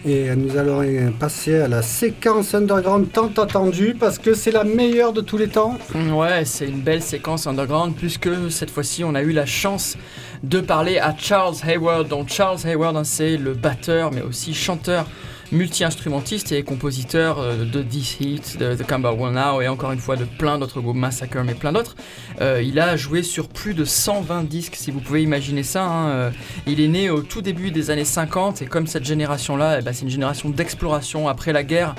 Et 0.05 0.35
nous 0.35 0.57
allons 0.57 0.83
passer 1.13 1.61
à 1.61 1.67
la 1.69 1.81
séquence 1.81 2.53
underground 2.53 3.09
tant 3.11 3.31
attendue 3.41 3.95
parce 3.97 4.19
que 4.19 4.33
c'est 4.33 4.51
la 4.51 4.65
meilleure 4.65 5.13
de 5.13 5.21
tous 5.21 5.37
les 5.37 5.47
temps. 5.47 5.77
Ouais, 5.95 6.43
c'est 6.43 6.67
une 6.67 6.81
belle 6.81 7.01
séquence 7.01 7.47
underground 7.47 7.95
puisque 7.95 8.29
cette 8.51 8.69
fois-ci 8.69 9.05
on 9.05 9.15
a 9.15 9.21
eu 9.21 9.31
la 9.31 9.45
chance 9.45 9.95
de 10.43 10.59
parler 10.59 10.99
à 10.99 11.15
Charles 11.17 11.55
Hayward. 11.65 12.09
Donc 12.09 12.27
Charles 12.27 12.59
Hayward, 12.65 12.97
hein, 12.97 13.05
c'est 13.05 13.37
le 13.37 13.53
batteur 13.53 14.11
mais 14.11 14.21
aussi 14.21 14.53
chanteur 14.53 15.05
multi-instrumentiste 15.51 16.51
et 16.51 16.63
compositeur 16.63 17.39
euh, 17.39 17.65
de 17.65 17.81
This 17.81 18.17
Heat, 18.19 18.57
de 18.59 18.75
The 18.75 18.85
Camberwell 18.85 19.33
Now 19.33 19.61
et 19.61 19.67
encore 19.67 19.91
une 19.91 19.99
fois 19.99 20.15
de 20.15 20.25
plein 20.25 20.57
d'autres 20.57 20.81
groupes, 20.81 20.97
Massacre 20.97 21.43
mais 21.43 21.53
plein 21.53 21.71
d'autres. 21.71 21.95
Euh, 22.41 22.61
il 22.63 22.79
a 22.79 22.95
joué 22.97 23.23
sur 23.23 23.47
plus 23.47 23.73
de 23.73 23.85
120 23.85 24.43
disques, 24.43 24.75
si 24.75 24.91
vous 24.91 24.99
pouvez 24.99 25.23
imaginer 25.23 25.63
ça. 25.63 25.85
Hein. 25.85 26.09
Euh, 26.09 26.31
il 26.65 26.79
est 26.81 26.87
né 26.87 27.09
au 27.09 27.21
tout 27.21 27.41
début 27.41 27.71
des 27.71 27.91
années 27.91 28.05
50 28.05 28.61
et 28.61 28.65
comme 28.65 28.87
cette 28.87 29.05
génération-là, 29.05 29.77
eh 29.79 29.81
ben, 29.81 29.93
c'est 29.93 30.03
une 30.03 30.09
génération 30.09 30.49
d'exploration. 30.49 31.27
Après 31.27 31.53
la 31.53 31.63
guerre, 31.63 31.95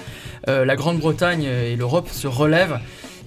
la 0.46 0.76
Grande-Bretagne 0.76 1.42
et 1.42 1.76
l'Europe 1.76 2.08
se 2.10 2.26
relèvent 2.26 2.78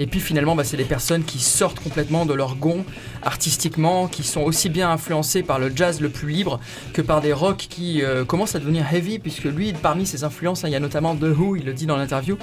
et 0.02 0.08
puis 0.08 0.20
finalement, 0.20 0.56
bah, 0.56 0.64
c'est 0.64 0.78
des 0.78 0.84
personnes 0.84 1.24
qui 1.24 1.38
sortent 1.38 1.80
complètement 1.80 2.26
de 2.26 2.34
leur 2.34 2.56
gond 2.56 2.84
artistiquement, 3.22 4.08
qui 4.08 4.24
sont 4.24 4.42
aussi 4.42 4.68
bien 4.68 4.90
influencées 4.90 5.44
par 5.44 5.60
le 5.60 5.72
jazz 5.76 6.02
le 6.02 6.10
plus 6.10 6.32
libre 6.32 6.60
que 6.92 7.04
par 7.04 7.22
des 7.22 7.34
rocks 7.34 7.68
qui 7.70 8.02
euh, 8.02 8.26
commencent 8.26 8.56
à 8.56 8.60
devenir 8.60 8.92
heavy, 8.92 9.20
puisque 9.20 9.44
lui, 9.44 9.74
parmi 9.74 10.08
ses 10.08 10.24
influences, 10.24 10.64
hein, 10.64 10.70
il 10.70 10.72
y 10.72 10.76
a 10.76 10.80
notamment 10.80 11.16
The 11.16 11.38
Who, 11.38 11.56
il 11.56 11.66
le 11.66 11.74
dit 11.74 11.86
dans 11.86 11.98
l'interview, 11.98 12.40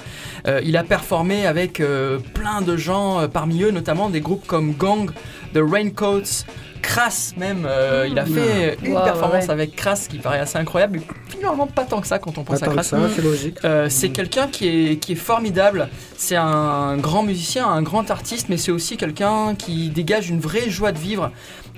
euh, 0.47 0.61
il 0.65 0.77
a 0.77 0.85
performé 0.85 1.47
avec 1.47 1.81
euh, 1.81 2.21
plein 2.33 2.63
de 2.63 2.77
gens, 2.77 3.29
parmi 3.29 3.65
eux 3.65 3.73
notamment 3.73 4.09
des 4.09 4.21
groupes 4.21 4.47
comme 4.47 4.75
Gang, 4.75 5.11
The 5.53 5.61
Raincoats, 5.61 6.45
Crass 6.83 7.35
même, 7.37 7.67
euh, 7.69 8.07
il 8.11 8.19
a 8.19 8.25
fait 8.25 8.77
une 8.83 8.95
performance 8.95 9.49
avec 9.49 9.77
Crass 9.77 10.09
qui 10.09 10.19
paraît 10.19 10.41
assez 10.41 10.59
incroyable, 10.59 10.99
mais 10.99 11.15
finalement 11.29 11.67
pas 11.67 11.85
tant 11.85 12.01
que 12.01 12.07
ça 12.07 12.19
quand 12.19 12.39
on 12.39 12.45
pense 12.45 12.63
à 12.63 12.69
Crass. 12.69 12.95
C'est 13.15 13.23
logique. 13.23 13.59
Euh, 13.65 13.89
c'est 13.89 14.11
quelqu'un 14.11 14.49
qui 14.49 14.69
est, 14.69 14.97
qui 14.97 15.13
est 15.13 15.17
formidable, 15.17 15.89
c'est 16.17 16.37
un 16.37 16.97
grand 16.97 17.23
musicien, 17.23 17.67
un 17.67 17.83
grand 17.83 18.11
artiste, 18.11 18.49
mais 18.49 18.57
c'est 18.57 18.73
aussi 18.73 18.97
quelqu'un 18.97 19.55
qui 19.55 19.89
dégage 19.89 20.31
une 20.31 20.41
vraie 20.41 20.71
joie 20.71 20.93
de 20.93 20.99
vivre 20.99 21.31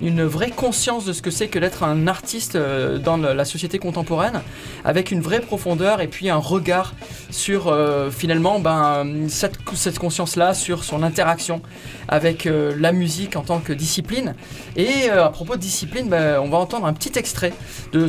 une 0.03 0.25
vraie 0.25 0.51
conscience 0.51 1.05
de 1.05 1.13
ce 1.13 1.23
que 1.23 1.31
c'est 1.31 1.49
que 1.49 1.59
d'être 1.59 1.83
un 1.83 2.07
artiste 2.07 2.57
euh, 2.57 2.99
dans 2.99 3.17
la 3.17 3.45
société 3.45 3.79
contemporaine, 3.79 4.41
avec 4.85 5.11
une 5.11 5.21
vraie 5.21 5.41
profondeur 5.41 6.01
et 6.01 6.09
puis 6.09 6.31
un 6.31 6.37
regard 6.37 6.95
sur 7.31 7.69
euh, 7.69 8.11
finalement 8.11 8.61
ben, 8.61 9.29
cette, 9.29 9.99
conscience-là, 9.99 10.55
sur 10.55 10.85
son 10.85 11.03
interaction 11.03 11.61
avec 12.09 12.47
euh, 12.47 12.75
la 12.79 12.93
musique 12.93 13.37
en 13.37 13.43
tant 13.43 13.61
que 13.61 13.73
discipline. 13.73 14.35
Et 14.77 15.11
à 15.11 15.29
propos 15.29 15.57
de 15.57 15.61
discipline, 15.61 16.09
ben, 16.09 16.41
on 16.41 16.49
va 16.49 16.59
entendre 16.59 16.87
un 16.87 16.93
petit 16.93 17.19
extrait 17.19 17.53
de, 17.93 18.07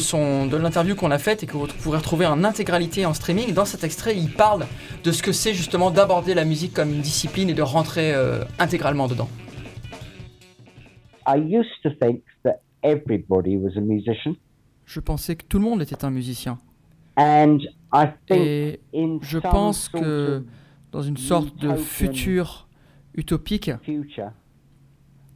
de 0.47 0.57
l'interview 0.57 0.95
qu'on 0.95 1.11
a 1.11 1.19
faite 1.19 1.43
et 1.43 1.45
que 1.45 1.53
vous 1.53 1.67
pourrez 1.81 1.97
retrouver 1.97 2.25
en 2.25 2.43
intégralité 2.43 3.05
en 3.05 3.13
streaming. 3.13 3.53
Dans 3.53 3.65
cet 3.65 3.83
extrait, 3.83 4.15
il 4.15 4.31
parle 4.31 4.65
de 5.03 5.11
ce 5.11 5.21
que 5.21 5.31
c'est 5.31 5.53
justement 5.53 5.91
d'aborder 5.91 6.33
la 6.33 6.45
musique 6.45 6.73
comme 6.73 6.91
une 6.91 7.01
discipline 7.01 7.49
et 7.49 7.53
de 7.53 7.61
rentrer 7.61 8.13
intégralement 8.59 9.07
dedans. 9.07 9.29
I 11.27 11.37
used 11.37 11.81
to 11.83 11.89
think 11.99 12.23
that 12.43 12.61
everybody 12.83 13.57
was 13.57 13.77
a 13.77 13.81
musician. 13.81 14.35
Je 14.85 14.99
pensais 14.99 15.35
que 15.35 15.45
tout 15.45 15.59
le 15.59 15.63
monde 15.63 15.81
était 15.81 16.03
un 16.03 16.11
musicien. 16.11 16.57
And 17.17 17.59
I 17.93 18.07
think 18.27 18.39
Et 18.39 18.79
in 18.93 19.19
je 19.21 19.39
pense 19.39 19.89
que 19.89 20.43
dans 20.91 21.01
une 21.01 21.17
sorte 21.17 21.55
de 21.57 21.75
futur 21.75 22.67
utopique, 23.13 23.71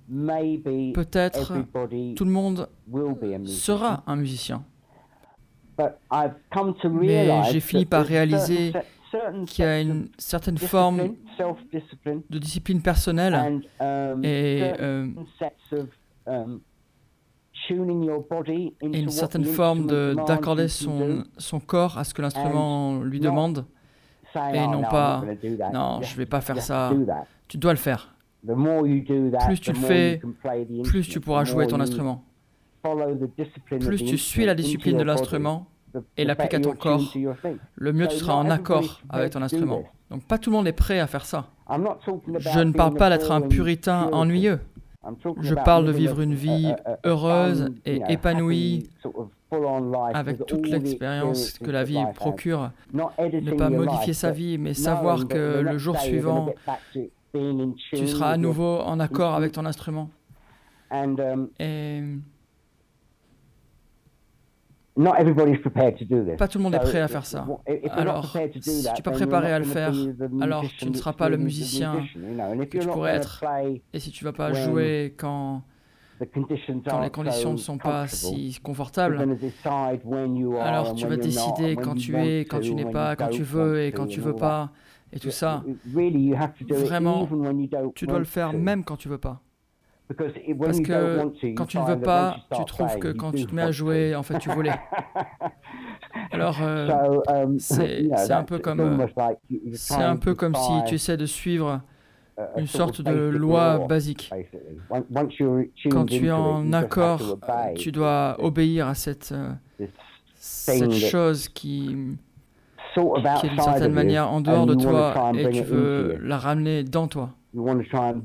peut-être 0.08 1.54
tout 2.15 2.26
le 2.26 2.32
monde 2.32 2.69
sera 3.45 4.04
un 4.08 4.15
musicien. 4.15 4.63
Mais 6.91 7.43
j'ai 7.52 7.60
fini 7.60 7.86
par 7.86 8.06
réaliser 8.06 8.71
qu'il 9.47 9.65
y 9.65 9.67
a 9.67 9.82
une 9.82 10.10
certaine 10.17 10.58
forme 10.58 11.15
de 12.30 12.39
discipline 12.39 12.82
personnelle. 12.82 13.34
um, 13.80 14.23
et, 14.23 14.73
euh, 14.80 15.08
um, 16.28 16.62
et 18.91 18.99
une 18.99 19.10
certaine 19.10 19.45
forme 19.45 19.88
d'accorder 20.28 20.67
son, 20.67 21.23
son 21.38 21.60
corps 21.60 21.97
à 21.97 22.04
ce 22.04 22.13
que 22.13 22.21
l'instrument 22.21 23.01
lui 23.01 23.19
demande. 23.19 23.65
et 24.36 24.60
oh, 24.67 24.71
non 24.71 24.82
pas 24.82 25.23
non 25.73 26.01
je 26.01 26.15
vais 26.17 26.25
pas 26.25 26.41
faire 26.41 26.62
ça. 26.62 26.91
tu 27.47 27.58
dois 27.58 27.71
le 27.71 27.78
faire. 27.78 28.13
Plus 28.43 29.60
tu 29.60 29.71
le 29.71 29.78
fais 29.78 30.21
plus 30.84 31.08
tu 31.08 31.19
pourras 31.19 31.43
jouer 31.43 31.67
ton 31.67 31.80
instrument. 31.80 32.23
plus 33.80 34.04
tu 34.04 34.17
suis 34.17 34.45
la 34.45 34.56
discipline 34.56 34.97
de 34.97 35.04
l'instrument 35.04 35.67
et 36.17 36.25
l'appliques 36.25 36.53
à 36.53 36.60
ton 36.60 36.73
corps, 36.73 37.13
le 37.75 37.93
mieux 37.93 38.08
tu 38.08 38.17
seras 38.17 38.34
en 38.34 38.49
accord 38.49 39.01
avec 39.10 39.31
ton 39.31 39.41
instrument. 39.41 39.84
Donc 40.10 40.23
pas 40.25 40.38
tout 40.38 40.49
le 40.49 40.55
monde 40.55 40.67
est 40.67 40.73
prêt 40.73 40.99
à 40.99 41.08
faire 41.08 41.25
ça. 41.25 41.47
Je 41.69 42.60
ne 42.60 42.71
parle 42.71 42.93
pas 42.95 43.10
d'être 43.10 43.31
un 43.31 43.41
puritain 43.41 44.10
ennuyeux. 44.12 44.60
Je 45.41 45.53
parle 45.53 45.86
de 45.86 45.91
vivre 45.91 46.21
une 46.21 46.34
vie 46.34 46.73
heureuse 47.03 47.69
et 47.86 48.01
épanouie 48.10 48.89
avec 50.13 50.45
toute 50.45 50.67
l'expérience 50.67 51.60
que 51.60 51.71
la 51.71 51.84
vie 51.84 52.03
procure. 52.15 52.71
Ne 52.93 53.51
pas 53.55 53.69
modifier 53.69 54.13
sa 54.13 54.31
vie, 54.31 54.58
mais 54.58 54.73
savoir 54.73 55.27
que 55.27 55.60
le 55.62 55.77
jour 55.77 55.97
suivant, 55.97 56.53
tu 57.34 58.08
seras 58.08 58.31
à 58.31 58.38
nouveau 58.38 58.79
en 58.79 58.99
accord 58.99 59.36
avec 59.36 59.51
ton 59.51 59.65
instrument. 59.65 60.10
Et 61.60 62.01
pas 64.95 66.47
tout 66.47 66.58
le 66.58 66.63
monde 66.63 66.75
est 66.75 66.79
prêt 66.79 67.01
à 67.01 67.08
faire 67.08 67.25
ça. 67.25 67.45
Alors, 67.91 68.31
si 68.31 68.49
tu 68.62 68.69
n'es 68.69 69.01
pas 69.03 69.12
préparé 69.12 69.51
à 69.51 69.60
le 69.60 69.65
faire, 69.65 69.93
alors 70.41 70.63
tu 70.77 70.89
ne 70.89 70.95
seras 70.95 71.13
pas 71.13 71.29
le 71.29 71.38
musicien 71.38 72.05
que 72.15 72.77
tu 72.77 72.88
pourrais 72.88 73.15
être. 73.15 73.43
Et 73.93 73.99
si 73.99 74.12
tu 74.12 74.23
ne 74.23 74.29
vas 74.29 74.34
pas 74.34 74.53
jouer 74.53 75.13
quand, 75.17 75.63
quand 76.88 77.01
les 77.01 77.10
conditions 77.10 77.51
ne 77.53 77.58
sont 77.58 77.77
pas 77.77 78.08
si 78.08 78.58
confortables, 78.63 79.38
alors 80.62 80.95
tu 80.95 81.08
vas 81.08 81.17
décider 81.17 81.75
quand 81.75 81.95
tu 81.95 82.15
es, 82.15 82.45
quand 82.45 82.62
tu 82.62 82.73
n'es 82.73 82.89
pas, 82.89 83.15
quand 83.15 83.29
tu 83.29 83.43
veux 83.43 83.84
et 83.84 83.91
quand 83.91 84.08
tu 84.08 84.21
veux 84.21 84.36
pas, 84.36 84.71
et 85.12 85.19
tout 85.19 85.31
ça. 85.31 85.63
Vraiment, 86.69 87.27
tu 87.95 88.08
dois 88.08 88.19
le 88.19 88.25
faire 88.25 88.53
même 88.53 88.84
quand 88.84 88.97
tu 88.97 89.10
veux 89.10 89.17
pas. 89.17 89.41
Parce 90.60 90.80
que 90.82 91.54
quand 91.56 91.65
tu 91.65 91.80
ne 91.80 91.86
veux 91.86 92.00
pas, 92.00 92.38
tu 92.56 92.65
trouves 92.65 92.98
que 93.00 93.12
quand 93.12 93.32
tu 93.32 93.46
te 93.46 93.56
mets 93.56 93.63
à 93.63 93.72
jouer, 93.72 94.15
en 94.15 94.24
fait, 94.24 94.38
tu 94.39 94.50
voulais. 94.50 94.72
Alors, 96.32 96.58
euh, 96.62 97.20
um, 97.28 97.60
c'est 97.60 98.32
un 98.32 98.44
peu 98.44 98.60
comme, 98.60 98.80
euh, 98.80 99.08
c'est 99.74 99.96
un 99.96 100.15
peu 100.15 100.36
comme 100.36 100.56
si 100.56 100.72
tu 100.88 100.96
essaies 100.96 101.18
de 101.18 101.26
suivre 101.26 101.82
une 102.58 102.68
sorte 102.68 103.02
de 103.02 103.30
loi 103.30 103.80
basique. 103.88 104.32
Quand 105.89 106.06
tu 106.06 106.28
es 106.28 106.32
en 106.32 106.72
accord, 106.74 107.39
tu 107.76 107.91
dois 107.91 108.36
obéir 108.39 108.88
à 108.88 108.96
cette, 108.96 109.32
euh, 109.32 109.54
cette 110.36 110.91
chose 110.94 111.48
qui, 111.50 111.96
qui 112.94 113.46
est 113.48 113.50
d'une 113.50 113.62
certaine 113.62 113.94
manière 113.94 114.32
en 114.32 114.41
dehors 114.41 114.65
de 114.65 114.76
toi 114.76 115.32
et 115.36 115.50
tu 115.50 115.63
veux 115.63 116.18
la 116.22 116.38
ramener 116.38 116.84
dans 116.84 117.08
toi. 117.08 117.32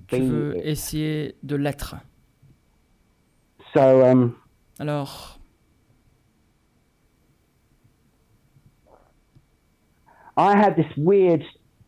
Tu 0.08 0.20
veux 0.20 0.66
essayer 0.66 1.36
de 1.42 1.56
l'être. 1.56 1.96
Um, 3.76 4.32
Alors, 4.80 5.38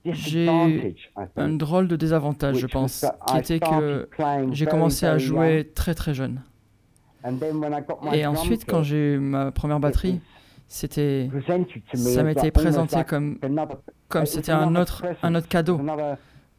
j'ai 0.04 0.48
un 1.36 1.48
drôle 1.48 1.88
de 1.88 1.96
désavantage, 1.96 2.58
je 2.58 2.66
pense, 2.66 3.04
qui 3.26 3.36
était 3.38 3.60
que 3.60 4.08
j'ai 4.52 4.66
commencé 4.66 5.06
à 5.06 5.18
jouer 5.18 5.70
très 5.74 5.94
très 5.94 6.14
jeune. 6.14 6.42
Et 8.12 8.26
ensuite, 8.26 8.64
quand 8.66 8.82
j'ai 8.82 9.14
eu 9.14 9.18
ma 9.18 9.50
première 9.52 9.80
batterie, 9.80 10.20
c'était, 10.68 11.28
ça 11.94 12.22
m'était 12.22 12.50
présenté 12.50 13.04
comme, 13.04 13.38
comme 14.08 14.26
c'était 14.26 14.52
un 14.52 14.74
autre, 14.76 15.04
un 15.22 15.34
autre 15.34 15.48
cadeau, 15.48 15.80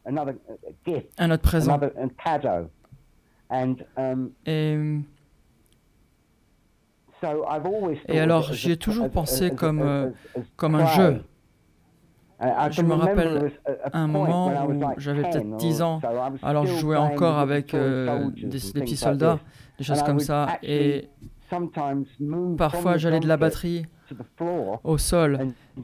un 0.05 1.31
autre 1.31 1.41
présent. 1.41 1.79
Um, 3.49 4.31
et, 4.45 4.77
et 8.07 8.19
alors, 8.19 8.51
j'ai 8.51 8.77
toujours 8.77 9.09
pensé 9.09 9.51
comme, 9.51 9.81
euh, 9.81 10.09
comme 10.55 10.75
un 10.75 10.87
jeu. 10.87 11.23
Je 12.71 12.81
me 12.81 12.93
rappelle 12.93 13.51
un 13.93 14.07
moment 14.07 14.65
où 14.67 14.81
j'avais 14.97 15.21
peut-être 15.21 15.57
10 15.57 15.81
ans, 15.81 16.01
alors 16.41 16.65
je 16.65 16.75
jouais 16.75 16.97
encore 16.97 17.37
avec 17.37 17.73
euh, 17.73 18.29
des, 18.35 18.59
des, 18.59 18.59
petits 18.73 18.97
soldats, 18.97 19.39
des 19.77 19.83
choses 19.83 20.03
comme 20.03 20.19
ça, 20.19 20.57
et 20.61 21.07
parfois 22.57 22.97
j'allais 22.97 23.19
de 23.19 23.27
la 23.27 23.37
batterie 23.37 23.85
au 24.83 24.97
sol 24.97 25.39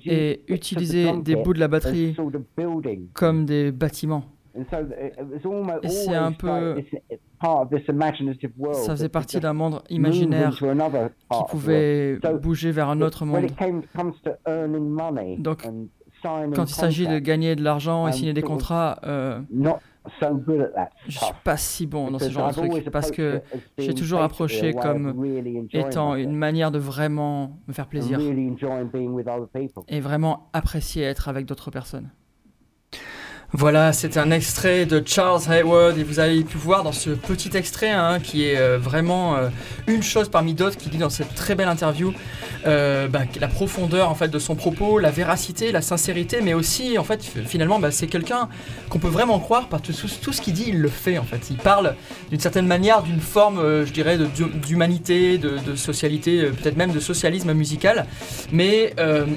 et 0.06 0.42
utiliser 0.48 1.18
des 1.18 1.36
bouts 1.36 1.54
de 1.54 1.60
la 1.60 1.68
batterie 1.68 2.16
comme 3.14 3.46
des 3.46 3.72
bâtiments. 3.72 4.24
Et 5.84 5.90
c'est 5.90 6.16
un 6.16 6.32
peu. 6.32 6.82
Ça 8.74 8.92
faisait 8.92 9.10
partie 9.10 9.40
d'un 9.40 9.54
monde 9.54 9.82
imaginaire 9.90 10.52
qui 10.56 11.44
pouvait 11.50 12.20
bouger 12.42 12.72
vers 12.72 12.90
un 12.90 13.02
autre 13.02 13.26
monde. 13.26 13.46
Donc, 15.38 15.64
quand 16.22 16.64
il 16.66 16.74
s'agit 16.74 17.08
de 17.08 17.20
gagner 17.20 17.56
de 17.56 17.64
l'argent 17.64 18.08
et 18.08 18.12
signer 18.12 18.34
des 18.34 18.42
contrats, 18.42 19.00
euh, 19.06 19.40
je 21.08 21.18
suis 21.18 21.34
pas 21.44 21.58
si 21.58 21.88
bon 21.88 22.12
dans 22.12 22.20
ce 22.20 22.30
genre 22.30 22.50
de 22.50 22.68
trucs 22.68 22.90
parce 22.90 23.12
que 23.12 23.42
j'ai 23.78 23.94
toujours 23.94 24.22
approché 24.22 24.74
comme 24.74 25.26
étant 25.72 26.16
une 26.16 26.36
manière 26.36 26.72
de 26.72 26.80
vraiment 26.80 27.60
me 27.68 27.74
faire 27.74 27.88
plaisir. 27.88 28.20
et 29.88 30.00
vraiment 30.00 30.50
apprécier 30.54 31.04
être 31.04 31.30
avec 31.30 31.46
d'autres 31.46 31.72
personnes. 31.72 32.10
Voilà, 33.52 33.94
c'est 33.94 34.18
un 34.18 34.30
extrait 34.30 34.86
de 34.86 35.02
Charles 35.04 35.42
Hayward 35.50 35.98
et 35.98 36.04
vous 36.04 36.20
avez 36.20 36.44
pu 36.44 36.56
voir 36.56 36.84
dans 36.84 36.92
ce 36.92 37.10
petit 37.10 37.58
extrait 37.58 37.90
hein, 37.90 38.20
qui 38.20 38.46
est 38.46 38.60
euh, 38.60 38.78
vraiment 38.78 39.38
euh, 39.38 39.50
une 39.88 40.04
chose 40.04 40.30
parmi 40.30 40.54
d'autres 40.54 40.78
qui 40.78 40.88
dit 40.90 41.00
dans 41.00 41.10
cette 41.10 41.34
très 41.34 41.56
belle 41.56 41.68
interview 41.68 42.14
euh, 42.68 43.08
bah, 43.08 43.22
la 43.40 43.48
profondeur 43.48 44.12
en 44.12 44.14
fait 44.14 44.28
de 44.28 44.38
son 44.38 44.54
propos, 44.54 45.00
la 45.00 45.10
véracité, 45.10 45.72
la 45.72 45.82
sincérité, 45.82 46.42
mais 46.44 46.54
aussi 46.54 47.00
en 47.00 47.04
fait 47.04 47.24
finalement 47.24 47.80
bah, 47.80 47.90
c'est 47.90 48.06
quelqu'un 48.06 48.50
qu'on 48.88 49.00
peut 49.00 49.08
vraiment 49.08 49.40
croire 49.40 49.68
par 49.68 49.82
tout, 49.82 49.94
tout 50.22 50.32
ce 50.32 50.42
qu'il 50.42 50.54
dit, 50.54 50.66
il 50.68 50.80
le 50.80 50.90
fait 50.90 51.18
en 51.18 51.24
fait. 51.24 51.50
Il 51.50 51.58
parle 51.58 51.96
d'une 52.30 52.40
certaine 52.40 52.68
manière 52.68 53.02
d'une 53.02 53.20
forme, 53.20 53.84
je 53.84 53.92
dirais, 53.92 54.20
d'humanité, 54.68 55.40
de, 55.40 55.76
socialité, 55.76 56.44
peut-être 56.44 56.78
même 56.78 56.92
de 56.92 57.00
socialisme 57.00 57.54
musical, 57.54 58.06
mais 58.52 58.94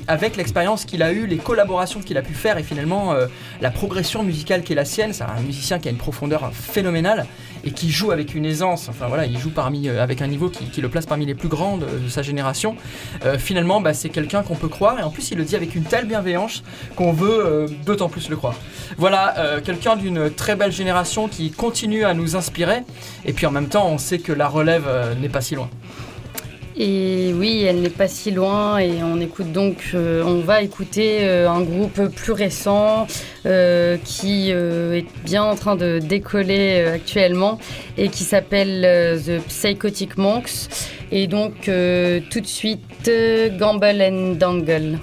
avec 0.08 0.36
l'expérience 0.36 0.84
qu'il 0.84 1.02
a 1.02 1.12
eue, 1.12 1.26
les 1.26 1.38
collaborations 1.38 2.00
qu'il 2.00 2.18
a 2.18 2.22
pu 2.22 2.34
faire 2.34 2.58
et 2.58 2.62
finalement 2.62 3.14
la 3.60 3.70
progression 3.70 4.01
musicale 4.22 4.62
qui 4.62 4.72
est 4.72 4.76
la 4.76 4.84
sienne. 4.84 5.12
C'est 5.12 5.24
un 5.24 5.40
musicien 5.40 5.78
qui 5.78 5.88
a 5.88 5.90
une 5.90 5.96
profondeur 5.96 6.50
phénoménale 6.52 7.26
et 7.64 7.70
qui 7.70 7.90
joue 7.90 8.10
avec 8.10 8.34
une 8.34 8.44
aisance. 8.44 8.88
Enfin 8.88 9.06
voilà, 9.08 9.26
il 9.26 9.38
joue 9.38 9.50
parmi, 9.50 9.88
euh, 9.88 10.02
avec 10.02 10.22
un 10.22 10.26
niveau 10.26 10.50
qui, 10.50 10.80
le 10.80 10.88
place 10.88 11.06
parmi 11.06 11.26
les 11.26 11.34
plus 11.34 11.48
grands 11.48 11.76
de, 11.76 11.86
sa 12.08 12.22
génération. 12.22 12.76
Euh, 13.24 13.38
finalement, 13.38 13.80
bah, 13.80 13.94
c'est 13.94 14.08
quelqu'un 14.08 14.42
qu'on 14.42 14.56
peut 14.56 14.68
croire 14.68 14.98
et 14.98 15.02
en 15.02 15.10
plus, 15.10 15.30
il 15.30 15.38
le 15.38 15.44
dit 15.44 15.56
avec 15.56 15.74
une 15.74 15.84
telle 15.84 16.06
bienveillance 16.06 16.62
qu'on 16.96 17.12
veut 17.12 17.44
euh, 17.44 17.68
d'autant 17.86 18.08
plus 18.08 18.28
le 18.28 18.36
croire. 18.36 18.54
Voilà, 18.98 19.34
quelqu'un 19.64 19.96
d'une 19.96 20.30
très 20.30 20.54
belle 20.54 20.72
génération 20.72 21.26
qui 21.26 21.50
continue 21.50 22.04
à 22.04 22.12
nous 22.12 22.36
inspirer 22.36 22.82
et 23.24 23.32
puis 23.32 23.46
en 23.46 23.50
même 23.50 23.68
temps, 23.68 23.88
on 23.88 23.96
sait 23.96 24.18
que 24.18 24.32
la 24.32 24.48
relève 24.48 24.84
n'est 25.20 25.30
pas 25.30 25.40
si 25.40 25.54
loin. 25.54 25.70
Et 26.76 27.34
oui, 27.34 27.64
elle 27.68 27.80
n'est 27.82 27.90
pas 27.90 28.08
si 28.08 28.30
loin 28.30 28.78
et 28.78 29.02
on 29.02 29.20
écoute 29.20 29.52
donc, 29.52 29.90
euh, 29.94 30.22
on 30.24 30.40
va 30.40 30.62
écouter 30.62 31.18
euh, 31.22 31.48
un 31.48 31.60
groupe 31.60 32.08
plus 32.08 32.32
récent 32.32 33.06
euh, 33.44 33.98
qui 34.02 34.50
est 34.50 35.06
bien 35.24 35.42
en 35.44 35.54
train 35.54 35.76
de 35.76 35.98
décoller 35.98 36.84
actuellement 36.86 37.58
et 37.98 38.08
qui 38.08 38.24
s'appelle 38.24 39.20
The 39.24 39.40
Psychotic 39.48 40.16
Monks. 40.16 40.68
Et 41.10 41.26
donc 41.26 41.52
tout 41.64 42.40
de 42.40 42.46
suite, 42.46 43.10
Gamble 43.58 44.00
and 44.00 44.34
Dangle. 44.38 44.98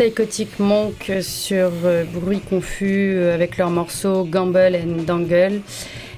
Psychotic 0.00 0.58
Monk 0.58 1.12
sur 1.20 1.70
Bruit 2.14 2.40
Confus 2.40 3.22
avec 3.22 3.58
leur 3.58 3.68
morceau 3.68 4.24
Gamble 4.24 4.74
and 4.74 5.02
Dangle. 5.02 5.60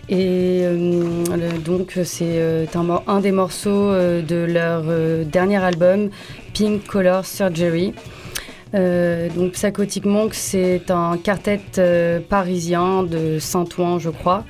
Et 0.08 0.62
donc 1.64 1.98
c'est 2.04 2.68
un, 3.08 3.20
des 3.20 3.32
morceaux 3.32 3.90
de 3.90 4.46
leur 4.48 4.84
dernier 5.24 5.56
album, 5.56 6.10
Pink 6.54 6.86
Color 6.86 7.26
Surgery. 7.26 7.92
Euh, 8.76 9.28
donc 9.30 9.54
Psychotic 9.54 10.04
Monk, 10.04 10.32
c'est 10.34 10.88
un 10.92 11.18
quartet 11.18 11.60
euh, 11.78 12.20
parisien 12.20 13.02
de 13.02 13.40
Saint-Ouen, 13.40 13.98
je 13.98 14.10
crois, 14.10 14.44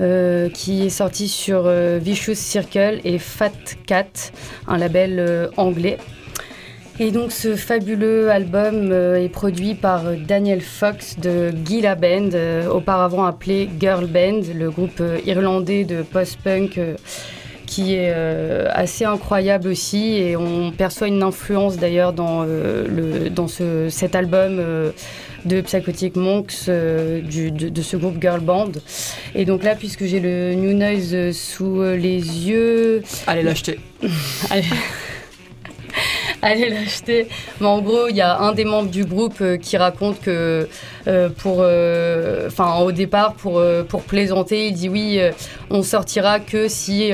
euh, 0.00 0.48
qui 0.48 0.86
est 0.86 0.88
sorti 0.88 1.28
sur 1.28 1.70
Vicious 1.98 2.34
Circle 2.34 3.02
et 3.04 3.18
Fat 3.18 3.52
Cat, 3.86 4.32
un 4.66 4.78
label 4.78 5.50
anglais. 5.58 5.98
Et 7.00 7.10
donc 7.10 7.32
ce 7.32 7.56
fabuleux 7.56 8.30
album 8.30 8.92
est 8.92 9.30
produit 9.30 9.74
par 9.74 10.02
Daniel 10.28 10.60
Fox 10.60 11.18
de 11.18 11.50
Gila 11.64 11.96
Band, 11.96 12.28
auparavant 12.70 13.24
appelé 13.24 13.68
Girl 13.80 14.06
Band, 14.06 14.42
le 14.54 14.70
groupe 14.70 15.02
irlandais 15.26 15.84
de 15.84 16.02
post-punk 16.02 16.78
qui 17.70 17.94
est 17.94 18.12
euh, 18.12 18.66
assez 18.72 19.04
incroyable 19.04 19.68
aussi 19.68 20.16
et 20.16 20.36
on 20.36 20.72
perçoit 20.72 21.06
une 21.06 21.22
influence 21.22 21.76
d'ailleurs 21.76 22.12
dans, 22.12 22.44
euh, 22.44 22.84
le, 22.88 23.30
dans 23.30 23.46
ce, 23.46 23.88
cet 23.88 24.16
album 24.16 24.56
euh, 24.58 24.90
de 25.44 25.60
Psychotic 25.60 26.16
Monks 26.16 26.68
du, 26.68 27.52
de, 27.52 27.82
ce 27.82 27.96
groupe 27.96 28.20
Girl 28.20 28.40
Band. 28.40 28.72
Et 29.36 29.44
donc 29.44 29.62
là, 29.62 29.76
puisque 29.76 30.04
j'ai 30.04 30.18
le 30.18 30.54
New 30.54 30.74
Noise 30.74 31.30
sous 31.30 31.80
les 31.80 32.18
yeux... 32.18 33.02
Allez 33.28 33.44
l'acheter 33.44 33.78
allez 34.50 34.64
l'acheter. 36.42 37.28
Mais 37.60 37.66
en 37.66 37.80
gros, 37.80 38.08
il 38.08 38.16
y 38.16 38.20
a 38.20 38.38
un 38.38 38.52
des 38.52 38.64
membres 38.64 38.90
du 38.90 39.04
groupe 39.04 39.40
euh, 39.40 39.56
qui 39.56 39.76
raconte 39.76 40.20
que 40.20 40.68
euh, 41.06 41.28
pour, 41.28 41.58
euh, 41.60 42.46
enfin, 42.46 42.78
au 42.80 42.92
départ, 42.92 43.34
pour, 43.34 43.62
plaisanter, 44.06 44.68
il 44.68 44.74
dit 44.74 44.88
oui, 44.88 45.20
on 45.70 45.82
sortira 45.82 46.40
que 46.40 46.68
si 46.68 47.10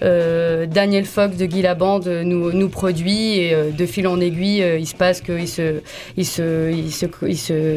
Daniel 0.00 1.04
Fox 1.04 1.36
de 1.36 1.46
Guy 1.46 1.62
Band 1.78 2.00
nous, 2.24 2.68
produit 2.68 3.38
et 3.38 3.54
de 3.72 3.86
fil 3.86 4.06
en 4.06 4.20
aiguille, 4.20 4.64
il 4.78 4.86
se 4.86 4.94
passe 4.94 5.20
qu'il 5.20 5.46
se, 5.48 5.80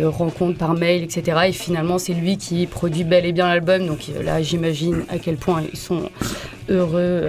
rencontre 0.06 0.58
par 0.58 0.74
mail, 0.74 1.04
etc. 1.04 1.38
Et 1.48 1.52
finalement, 1.52 1.98
c'est 1.98 2.14
lui 2.14 2.38
qui 2.38 2.66
produit 2.68 3.04
bel 3.04 3.26
et 3.26 3.34
bien 3.34 3.48
l'album. 3.48 3.86
Donc 3.86 4.00
là, 4.24 4.42
j'imagine 4.42 5.04
à 5.10 5.18
quel 5.20 5.36
point 5.36 5.64
ils 5.72 5.78
sont 5.78 6.10
heureux 6.70 7.28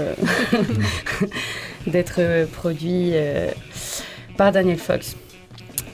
d'être 1.89 2.47
produit 2.53 3.13
euh, 3.15 3.48
par 4.37 4.53
Daniel 4.53 4.79
Fox. 4.79 5.17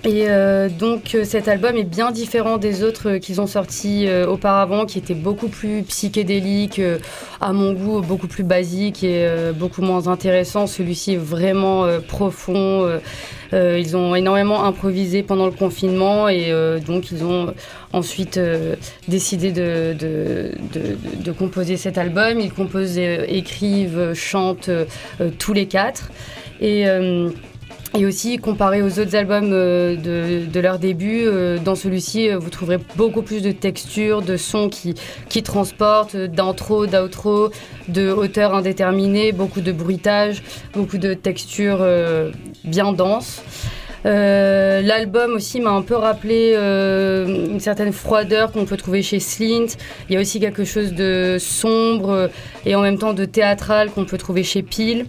Et 0.06 0.28
euh, 0.28 0.68
donc 0.68 1.16
cet 1.24 1.48
album 1.48 1.78
est 1.78 1.84
bien 1.84 2.10
différent 2.10 2.58
des 2.58 2.82
autres 2.82 3.16
qu'ils 3.16 3.40
ont 3.40 3.46
sortis 3.46 4.06
auparavant, 4.28 4.84
qui 4.84 4.98
étaient 4.98 5.14
beaucoup 5.14 5.48
plus 5.48 5.82
psychédéliques, 5.82 6.80
à 7.40 7.54
mon 7.54 7.72
goût 7.72 8.02
beaucoup 8.02 8.26
plus 8.26 8.44
basiques 8.44 9.02
et 9.02 9.26
beaucoup 9.54 9.80
moins 9.80 10.06
intéressants. 10.06 10.66
Celui-ci 10.66 11.14
est 11.14 11.18
vraiment 11.18 11.86
profond. 12.06 12.86
ils 13.54 13.96
ont 13.96 14.14
énormément 14.14 14.64
improvisé 14.64 15.22
pendant 15.22 15.46
le 15.46 15.52
confinement 15.52 16.28
et 16.28 16.52
donc 16.86 17.10
ils 17.10 17.24
ont 17.24 17.54
ensuite 17.94 18.38
décidé 19.08 19.52
de, 19.52 19.96
de, 19.98 21.32
composer 21.32 21.78
cet 21.78 21.96
album. 21.96 22.40
Ils 22.40 22.52
composent, 22.52 22.98
écrivent, 22.98 24.12
chantent 24.12 24.70
tous 25.38 25.54
les 25.54 25.66
quatre. 25.66 26.10
Et 26.64 26.88
et 27.96 28.06
aussi, 28.06 28.38
comparé 28.38 28.82
aux 28.82 28.98
autres 28.98 29.14
albums 29.14 29.50
euh, 29.52 29.94
de, 29.94 30.60
leur 30.60 30.80
début, 30.80 31.22
euh, 31.26 31.58
dans 31.58 31.76
celui-ci, 31.76 32.28
euh, 32.28 32.38
vous 32.38 32.50
trouverez 32.50 32.78
beaucoup 32.96 33.22
plus 33.22 33.40
de 33.40 33.52
textures, 33.52 34.20
de 34.20 34.36
sons 34.36 34.68
qui, 34.68 34.94
qui 35.28 35.44
transportent, 35.44 36.16
d'intro, 36.16 36.86
d'outro, 36.86 37.50
de 37.86 38.10
hauteur 38.10 38.52
indéterminée, 38.52 39.30
beaucoup 39.30 39.60
de 39.60 39.70
bruitage, 39.70 40.42
beaucoup 40.72 40.98
de 40.98 41.14
textures 41.14 41.86
bien 42.64 42.92
denses. 42.92 43.42
L'album 44.04 45.34
aussi 45.34 45.60
m'a 45.60 45.70
un 45.70 45.82
peu 45.82 45.94
rappelé 45.94 46.54
une 46.56 47.60
certaine 47.60 47.92
froideur 47.92 48.50
qu'on 48.50 48.64
peut 48.64 48.76
trouver 48.76 49.02
chez 49.02 49.20
Slint. 49.20 49.76
Il 50.08 50.14
y 50.14 50.16
a 50.16 50.20
aussi 50.20 50.40
quelque 50.40 50.64
chose 50.64 50.92
de 50.94 51.36
sombre 51.38 52.30
et 52.66 52.74
en 52.74 52.82
même 52.82 52.98
temps 52.98 53.12
de 53.12 53.24
théâtral 53.24 53.90
qu'on 53.90 54.04
peut 54.04 54.18
trouver 54.18 54.42
chez 54.42 54.62
Peel. 54.62 55.06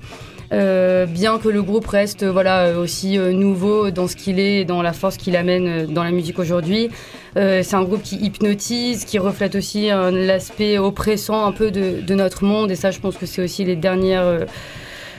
Euh, 0.55 1.05
bien 1.05 1.37
que 1.37 1.49
le 1.49 1.61
groupe 1.61 1.85
reste 1.85 2.23
voilà, 2.23 2.79
aussi 2.79 3.17
euh, 3.17 3.33
nouveau 3.33 3.91
dans 3.91 4.07
ce 4.07 4.15
qu'il 4.15 4.39
est 4.39 4.61
et 4.61 4.65
dans 4.65 4.81
la 4.81 4.93
force 4.93 5.17
qu'il 5.17 5.35
amène 5.35 5.67
euh, 5.67 5.85
dans 5.85 6.03
la 6.03 6.11
musique 6.11 6.39
aujourd'hui. 6.39 6.89
c'est 7.35 7.73
un 7.73 7.83
groupe 7.83 8.01
qui 8.01 8.15
hypnotise, 8.15 9.03
qui 9.03 9.19
reflète 9.19 9.55
aussi 9.55 9.87
l'aspect 9.89 10.77
oppressant 10.77 11.45
un 11.45 11.51
peu 11.51 11.69
de, 11.69 12.15
notre 12.15 12.45
monde. 12.45 12.71
Et 12.71 12.75
ça, 12.75 12.91
je 12.91 12.99
pense 13.01 13.17
que 13.17 13.25
c'est 13.25 13.43
aussi 13.43 13.65
les 13.65 13.75
dernières 13.75 14.45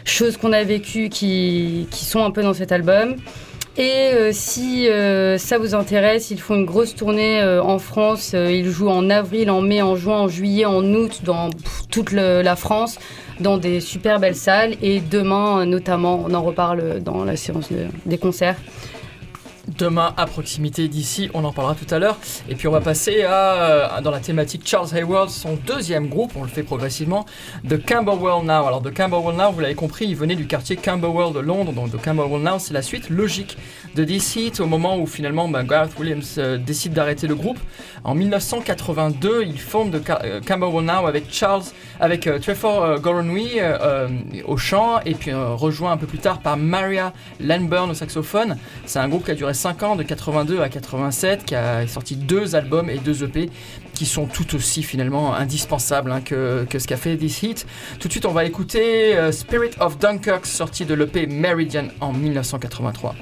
choses 0.06 0.38
qu'on 0.38 0.54
a 0.54 0.64
vécues 0.64 1.10
qui, 1.10 1.86
sont 1.92 2.24
un 2.24 2.30
peu 2.30 2.42
dans 2.42 2.54
cet 2.54 2.72
album. 2.72 3.16
Et 3.78 4.32
si 4.32 4.88
ça 5.36 5.58
vous 5.58 5.74
intéresse, 5.74 6.30
ils 6.30 6.40
font 6.40 6.54
une 6.54 6.64
grosse 6.64 6.94
tournée 6.94 7.42
en 7.42 7.78
France. 7.78 8.32
ils 8.32 8.70
jouent 8.70 8.88
en 8.88 9.10
avril, 9.10 9.50
en 9.50 9.60
mai, 9.60 9.82
en 9.82 9.96
juin, 9.96 10.20
en 10.20 10.28
juillet, 10.28 10.64
en 10.64 10.82
août 10.94 11.20
dans 11.24 11.50
toute 11.90 12.12
la 12.12 12.56
France 12.56 12.98
dans 13.40 13.58
des 13.58 13.80
super 13.80 14.18
belles 14.18 14.34
salles. 14.34 14.76
Et 14.80 15.00
demain, 15.00 15.66
notamment, 15.66 16.24
on 16.26 16.32
en 16.32 16.42
reparle 16.42 17.02
dans 17.02 17.24
la 17.24 17.36
séance 17.36 17.68
des 18.06 18.18
concerts 18.18 18.56
demain 19.78 20.14
à 20.16 20.26
proximité 20.26 20.88
d'ici, 20.88 21.30
on 21.34 21.44
en 21.44 21.52
parlera 21.52 21.74
tout 21.74 21.92
à 21.94 21.98
l'heure. 21.98 22.18
Et 22.48 22.54
puis 22.54 22.68
on 22.68 22.72
va 22.72 22.80
passer 22.80 23.24
à, 23.24 24.00
dans 24.02 24.10
la 24.10 24.20
thématique 24.20 24.62
Charles 24.64 24.88
Hayward, 24.96 25.30
son 25.30 25.56
deuxième 25.66 26.08
groupe, 26.08 26.32
on 26.36 26.42
le 26.42 26.48
fait 26.48 26.62
progressivement, 26.62 27.26
de 27.64 27.76
Camberwell 27.76 28.44
Now. 28.44 28.66
Alors 28.66 28.80
de 28.80 28.90
Camberwell 28.90 29.36
Now, 29.36 29.52
vous 29.52 29.60
l'avez 29.60 29.74
compris, 29.74 30.06
il 30.06 30.16
venait 30.16 30.36
du 30.36 30.46
quartier 30.46 30.76
Camberwell 30.76 31.32
de 31.32 31.40
Londres, 31.40 31.72
donc 31.72 31.90
de 31.90 31.96
Camberwell 31.96 32.42
Now, 32.42 32.58
c'est 32.58 32.74
la 32.74 32.82
suite 32.82 33.10
logique 33.10 33.56
de 33.94 34.04
DC 34.04 34.36
Heat 34.36 34.60
au 34.60 34.66
moment 34.66 34.98
où 34.98 35.06
finalement 35.06 35.48
ben, 35.48 35.64
Gareth 35.64 35.98
Williams 35.98 36.36
euh, 36.38 36.58
décide 36.58 36.92
d'arrêter 36.92 37.26
le 37.26 37.34
groupe. 37.34 37.58
En 38.04 38.14
1982, 38.14 39.44
il 39.44 39.58
forme 39.58 39.90
de 39.90 40.00
euh, 40.22 40.40
Camberwell 40.46 40.84
Now 40.84 41.06
avec 41.06 41.32
Charles, 41.32 41.64
avec 42.00 42.26
euh, 42.26 42.38
Trevor 42.38 43.00
Goronwy 43.00 43.60
au 44.44 44.56
chant 44.56 45.00
et 45.04 45.14
puis 45.14 45.32
rejoint 45.32 45.92
un 45.92 45.96
peu 45.96 46.06
plus 46.06 46.18
tard 46.18 46.40
par 46.40 46.56
Maria 46.56 47.12
Lanburn 47.40 47.90
au 47.90 47.94
saxophone. 47.94 48.56
C'est 48.84 48.98
un 48.98 49.08
groupe 49.08 49.24
qui 49.24 49.30
a 49.30 49.34
duré 49.34 49.54
5 49.54 49.82
ans, 49.82 49.96
de 49.96 50.02
82 50.02 50.60
à 50.60 50.68
87, 50.68 51.44
qui 51.44 51.54
a 51.54 51.86
sorti 51.86 52.16
deux 52.16 52.54
albums 52.54 52.90
et 52.90 52.98
deux 52.98 53.24
EP 53.24 53.50
qui 53.96 54.06
sont 54.06 54.26
tout 54.26 54.54
aussi 54.54 54.82
finalement 54.82 55.34
indispensables 55.34 56.12
hein, 56.12 56.20
que, 56.20 56.66
ce 56.70 56.86
qu'a 56.86 56.96
fait 56.96 57.16
This 57.16 57.42
Heat. 57.42 57.66
Tout 57.98 58.08
de 58.08 58.12
suite, 58.12 58.26
on 58.26 58.32
va 58.32 58.44
écouter 58.44 59.16
euh, 59.16 59.32
Spirit 59.32 59.70
of 59.80 59.98
Dunkirk, 59.98 60.44
sorti 60.46 60.84
de 60.84 60.94
l'EP 60.94 61.26
Meridian 61.26 61.88
en 62.00 62.12
1983. 62.12 63.14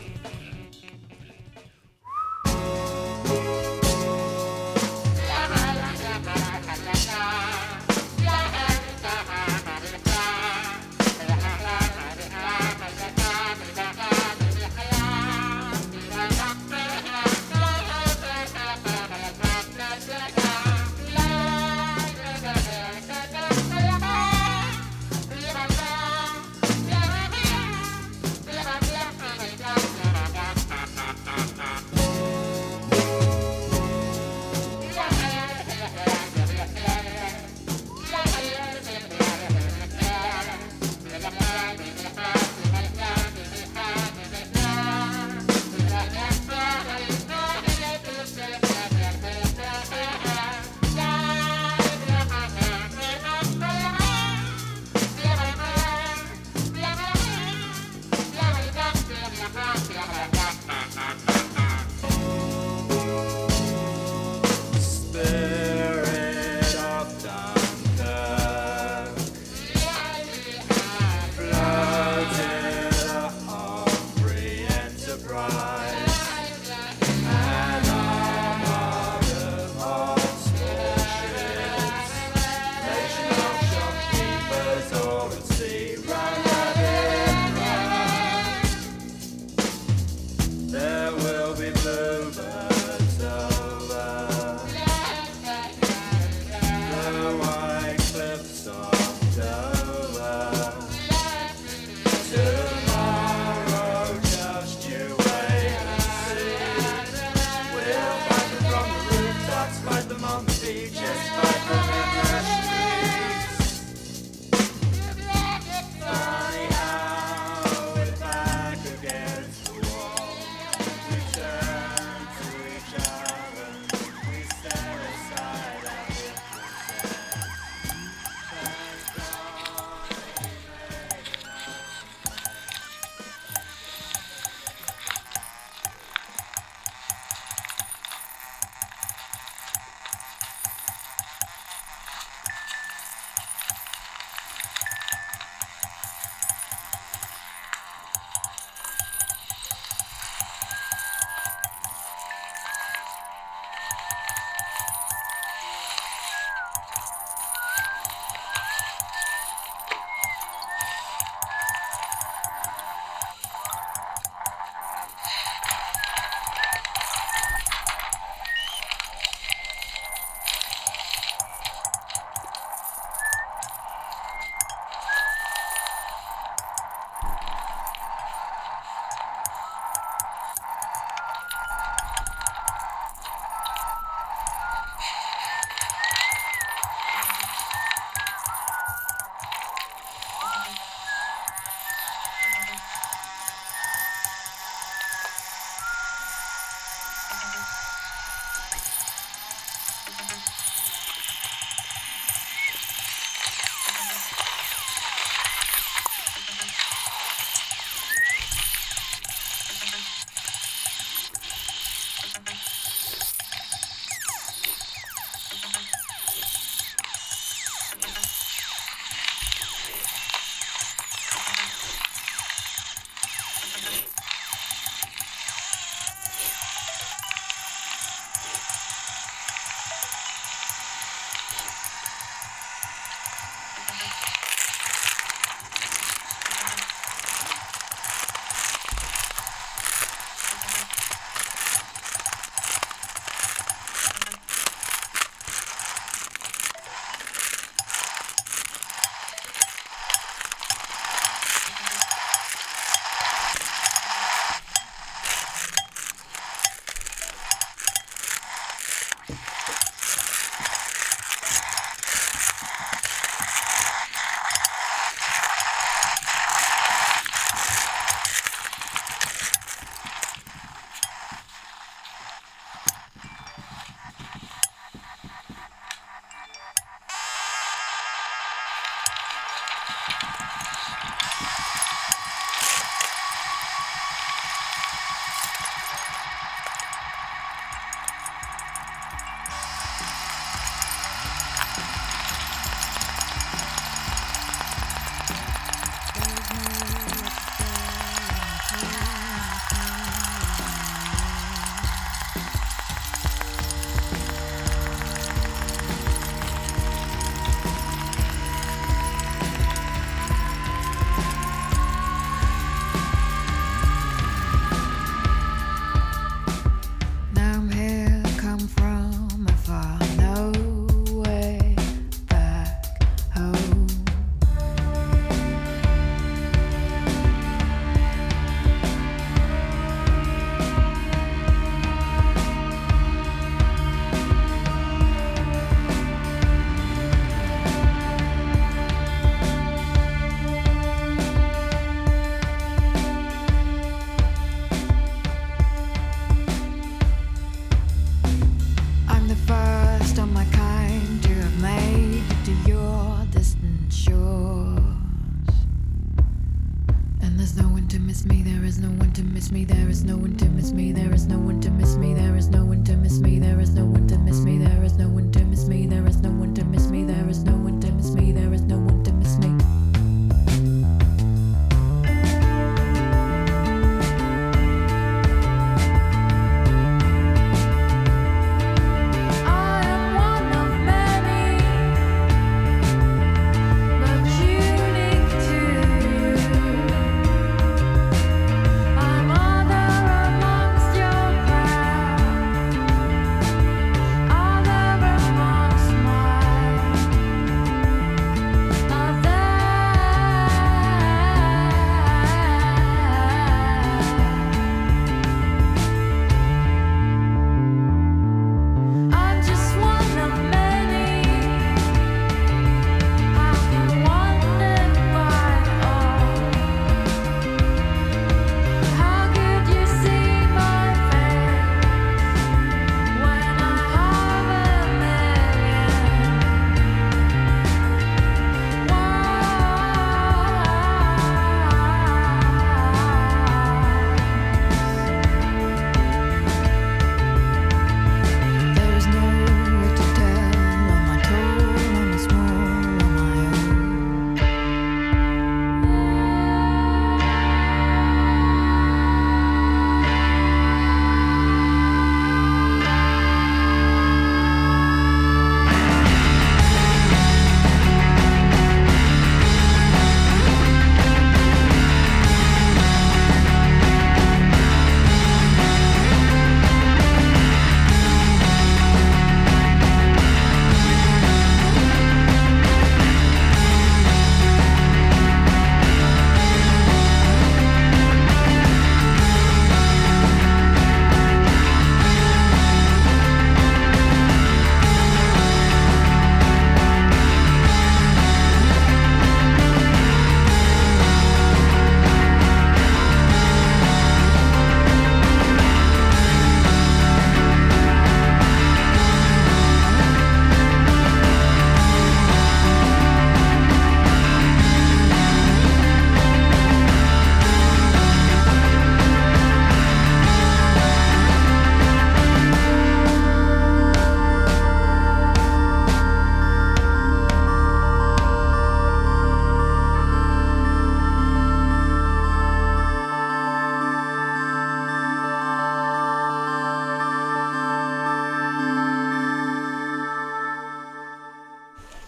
see. 85.68 85.93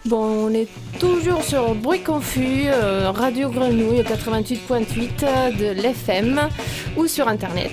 Bon, 0.06 0.46
on 0.46 0.54
est 0.54 0.68
toujours 1.00 1.42
sur 1.42 1.74
Bruit 1.74 2.00
Confus, 2.00 2.66
euh, 2.66 3.10
Radio 3.10 3.48
Grenouille 3.50 4.02
88.8 4.02 5.56
de 5.56 5.82
l'FM 5.82 6.48
ou 6.96 7.08
sur 7.08 7.26
Internet. 7.26 7.72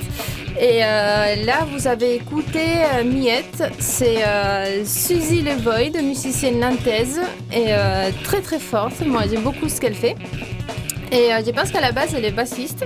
Et 0.60 0.84
euh, 0.84 1.36
là, 1.46 1.68
vous 1.72 1.86
avez 1.88 2.16
écouté 2.16 2.60
euh, 2.96 3.04
Miette, 3.04 3.64
c'est 3.78 4.24
euh, 4.26 4.84
Suzy 4.84 5.42
Levoid, 5.42 6.02
musicienne 6.02 6.60
nantaise, 6.60 7.20
et 7.52 7.66
euh, 7.68 8.10
très 8.24 8.42
très 8.42 8.60
forte. 8.60 9.06
Moi, 9.06 9.24
j'aime 9.30 9.44
beaucoup 9.44 9.70
ce 9.70 9.80
qu'elle 9.80 9.96
fait. 9.96 10.16
Et 11.12 11.32
euh, 11.34 11.42
je 11.46 11.52
pense 11.52 11.72
qu'à 11.72 11.82
la 11.82 11.92
base, 11.92 12.16
elle 12.16 12.26
est 12.26 12.32
bassiste. 12.32 12.84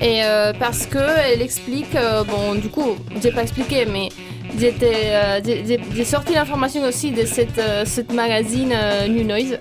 Et 0.00 0.24
euh, 0.24 0.52
parce 0.58 0.86
que 0.86 0.98
elle 0.98 1.42
explique, 1.42 1.94
euh, 1.94 2.24
bon, 2.24 2.56
du 2.56 2.68
coup, 2.68 2.96
j'ai 3.22 3.30
pas 3.30 3.42
expliqué, 3.42 3.86
mais 3.86 4.08
euh, 4.08 4.33
j'ai- 4.58 5.80
j'ai 5.94 6.04
sorti 6.04 6.34
l'information 6.34 6.82
aussi 6.84 7.10
de 7.10 7.24
cette, 7.26 7.58
euh, 7.58 7.84
cette 7.84 8.12
magazine 8.12 8.72
euh, 8.74 9.08
New 9.08 9.24
Noise, 9.24 9.58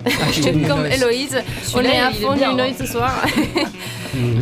New 0.53 0.67
comme 0.67 0.81
Noise. 0.83 0.93
Héloïse. 0.95 1.37
On 1.75 1.81
est 1.81 1.99
à 1.99 2.09
est 2.09 2.13
fond 2.13 2.33
bien, 2.33 2.53
New 2.53 2.59
hein. 2.59 2.65
Noise 2.67 2.75
ce 2.79 2.85
soir. 2.85 3.11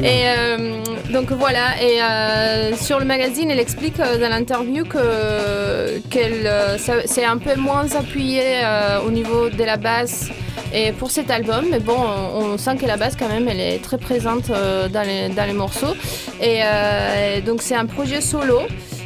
Et 0.03 0.23
euh, 0.27 0.83
donc 1.13 1.31
voilà, 1.31 1.81
et 1.81 2.01
euh, 2.01 2.75
sur 2.75 2.99
le 2.99 3.05
magazine, 3.05 3.49
elle 3.49 3.59
explique 3.59 4.01
euh, 4.01 4.17
dans 4.17 4.27
l'interview 4.27 4.83
que 4.83 5.99
qu'elle 6.09 6.45
euh, 6.45 6.77
c'est 7.05 7.23
un 7.23 7.37
peu 7.37 7.55
moins 7.55 7.85
appuyé 7.95 8.41
euh, 8.65 8.99
au 9.07 9.11
niveau 9.11 9.49
de 9.49 9.63
la 9.63 9.77
basse 9.77 10.27
et 10.73 10.91
pour 10.91 11.09
cet 11.09 11.31
album, 11.31 11.67
mais 11.71 11.79
bon, 11.79 11.95
on, 12.35 12.39
on 12.53 12.57
sent 12.57 12.75
que 12.81 12.85
la 12.85 12.97
basse 12.97 13.15
quand 13.17 13.29
même, 13.29 13.47
elle 13.47 13.61
est 13.61 13.81
très 13.81 13.97
présente 13.97 14.49
euh, 14.49 14.89
dans, 14.89 15.03
les, 15.03 15.29
dans 15.29 15.45
les 15.45 15.53
morceaux. 15.53 15.95
Et 16.41 16.59
euh, 16.65 17.39
donc 17.39 17.61
c'est 17.61 17.75
un 17.75 17.85
projet 17.85 18.19
solo. 18.19 18.59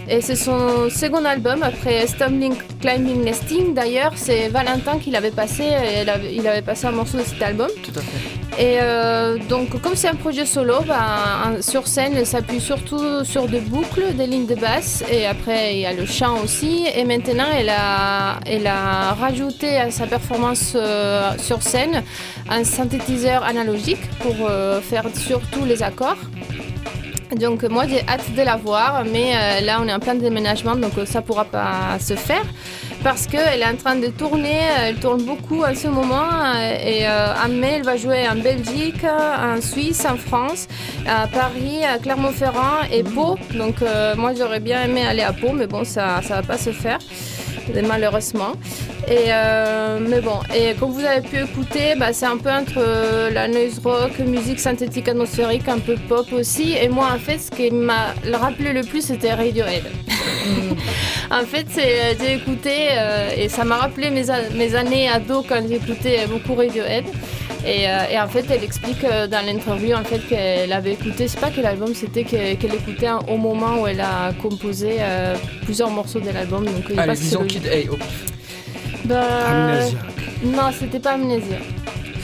Et 0.08 0.22
c'est 0.22 0.36
son 0.36 0.90
second 0.90 1.26
album 1.26 1.64
après 1.64 2.06
Stumbling 2.06 2.54
Climbing 2.80 3.24
Nesting. 3.24 3.74
D'ailleurs, 3.74 4.14
c'est 4.16 4.50
Valentin 4.50 5.00
qui 5.00 5.10
l'avait 5.10 5.32
passé. 5.32 5.64
et 5.64 6.02
il 6.04 6.10
avait- 6.10 6.34
il 6.36 6.64
passé 6.64 6.86
un 6.88 6.92
morceau 6.92 7.18
de 7.18 7.24
cet 7.24 7.42
album. 7.42 7.68
Tout 7.84 7.92
à 8.00 8.02
fait. 8.02 8.62
Et 8.64 8.78
euh, 8.82 9.38
donc, 9.50 9.82
comme 9.82 9.96
c'est 9.96 10.08
un 10.08 10.16
projet 10.16 10.46
solo, 10.46 10.76
un- 10.90 11.62
sur 11.62 11.88
scène, 11.88 12.14
elle 12.16 12.26
s'appuie 12.26 12.62
surtout 12.62 13.26
sur 13.26 13.48
des 13.48 13.60
boucles, 13.60 14.14
des 14.16 14.28
lignes 14.28 14.46
de 14.46 14.56
basse, 14.56 15.04
et 15.12 15.26
après 15.26 15.74
il 15.74 15.80
y 15.82 15.86
a 15.86 15.92
le 15.94 16.06
chant 16.06 16.38
aussi. 16.44 16.86
Et 16.96 17.04
maintenant, 17.04 17.48
elle 17.58 17.70
a, 17.70 18.40
elle 18.46 18.68
a 18.68 19.14
rajouté 19.14 19.78
à 19.78 19.92
sa 19.92 20.06
performance 20.08 20.74
euh, 20.76 21.32
sur 21.38 21.62
scène 21.64 22.04
un 22.50 22.64
synthétiseur 22.64 23.44
analogique 23.44 24.08
pour 24.22 24.36
euh, 24.48 24.80
faire 24.82 25.06
surtout 25.16 25.66
les 25.66 25.84
accords. 25.84 26.18
Donc 27.34 27.64
moi 27.64 27.88
j'ai 27.88 28.02
hâte 28.08 28.34
de 28.36 28.42
la 28.42 28.56
voir, 28.56 29.04
mais 29.04 29.34
euh, 29.36 29.62
là 29.62 29.80
on 29.82 29.88
est 29.88 29.94
en 29.94 30.00
plein 30.00 30.16
déménagement, 30.16 30.76
donc 30.76 30.98
euh, 30.98 31.06
ça 31.06 31.22
pourra 31.22 31.46
pas 31.46 31.98
se 32.00 32.16
faire 32.16 32.44
parce 33.06 33.28
qu'elle 33.28 33.62
est 33.62 33.68
en 33.68 33.76
train 33.76 33.98
de 33.98 34.08
tourner, 34.08 34.62
elle 34.80 34.96
tourne 34.96 35.22
beaucoup 35.22 35.62
en 35.64 35.76
ce 35.76 35.88
moment 35.88 36.28
euh, 36.44 36.76
et 36.84 37.08
euh, 37.08 37.36
en 37.36 37.50
mai 37.50 37.74
elle 37.76 37.84
va 37.84 37.98
jouer 37.98 38.28
en 38.28 38.36
Belgique, 38.36 39.04
en 39.04 39.62
Suisse, 39.62 40.04
en 40.06 40.18
France, 40.18 40.68
à 41.08 41.28
Paris, 41.28 41.86
à 41.86 42.00
Clermont-Ferrand 42.00 42.82
et 42.92 43.04
Pau. 43.04 43.38
Donc 43.54 43.84
euh, 43.84 44.16
moi 44.18 44.34
j'aurais 44.36 44.60
bien 44.60 44.86
aimé 44.86 45.06
aller 45.06 45.22
à 45.22 45.34
Pau, 45.34 45.52
mais 45.54 45.68
bon 45.68 45.84
ça 45.84 46.20
ça 46.24 46.38
va 46.38 46.42
pas 46.42 46.58
se 46.58 46.72
faire 46.72 46.98
malheureusement. 47.88 48.54
Et 49.08 49.26
euh, 49.30 50.00
mais 50.02 50.22
bon, 50.22 50.40
et 50.56 50.74
comme 50.74 50.92
vous 50.92 51.06
avez 51.06 51.22
pu 51.22 51.38
écouter, 51.38 51.94
bah, 51.98 52.12
c'est 52.12 52.26
un 52.26 52.38
peu 52.38 52.50
entre 52.50 52.82
la 53.32 53.48
noise 53.48 53.80
rock, 53.84 54.18
musique 54.20 54.60
synthétique 54.60 55.08
atmosphérique, 55.08 55.68
un 55.68 55.80
peu 55.80 55.96
pop 56.08 56.28
aussi. 56.34 56.76
Et 56.82 56.90
moi, 56.90 57.10
en 57.16 57.20
fait, 57.20 57.38
ce 57.38 57.52
qui 57.52 57.70
m'a 57.72 58.16
rappelé 58.34 58.74
le 58.74 58.82
plus, 58.82 59.02
c'était 59.02 59.34
Radiohead. 59.34 59.84
en 61.32 61.44
fait, 61.46 61.66
c'est- 61.70 62.18
j'ai 62.20 62.36
écouté 62.36 62.90
euh, 62.92 63.30
et 63.38 63.50
ça 63.50 63.64
m'a 63.64 63.78
rappelé 63.78 64.10
mes, 64.10 64.76
années 64.76 65.10
ado 65.10 65.44
quand 65.48 65.62
j'écoutais 65.68 66.26
beaucoup 66.28 66.56
Radiohead. 66.56 67.06
Et, 67.66 67.90
euh, 67.90 68.04
et 68.12 68.20
en 68.20 68.28
fait, 68.28 68.46
elle 68.50 68.64
explique 68.64 69.04
euh, 69.04 69.26
dans 69.28 69.44
l'interview 69.44 69.96
en 69.96 70.04
fait 70.04 70.20
qu'elle 70.30 70.72
avait 70.72 70.94
écouté, 70.94 71.28
c'est 71.28 71.40
pas 71.40 71.50
que 71.50 71.62
l'album, 71.62 71.96
c'était 71.96 72.24
que- 72.24 72.54
qu'elle 72.56 72.76
écoutait 72.76 73.10
au 73.28 73.38
moment 73.38 73.82
où 73.82 73.88
elle 73.88 74.02
a 74.02 74.34
composé 74.42 74.98
euh, 75.00 75.36
plusieurs 75.64 75.90
morceaux 75.90 76.20
de 76.20 76.30
l'album. 76.30 76.64
Donc, 76.66 76.84
il 76.92 77.00
Allez, 77.00 77.08
passe 77.10 77.22
disons 77.22 77.42
le- 77.42 77.48
Kid 77.48 77.66
A. 77.66 77.72
oh. 77.92 77.98
Bah, 79.06 79.24
Amnésia. 79.48 79.98
Non, 80.44 80.72
c'était 80.80 81.00
pas 81.00 81.14
Amnésia. 81.14 81.58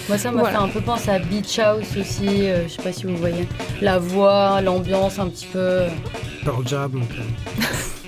Moi, 0.10 0.18
ça 0.18 0.32
m'a 0.32 0.42
Voilà. 0.42 0.58
fait 0.60 0.64
un 0.66 0.68
peu 0.68 0.82
penser 0.82 1.10
à 1.10 1.20
Beach 1.20 1.58
House 1.60 1.96
aussi. 2.00 2.28
euh, 2.50 2.64
je 2.68 2.74
sais 2.74 2.82
pas 2.82 2.92
si 2.92 3.06
vous 3.06 3.16
voyez. 3.18 3.48
La 3.82 3.98
voix, 3.98 4.62
l'ambiance 4.62 5.18
un 5.20 5.28
petit 5.28 5.46
peu. 5.48 5.84
Pearl 6.44 6.68
Jam. 6.68 7.02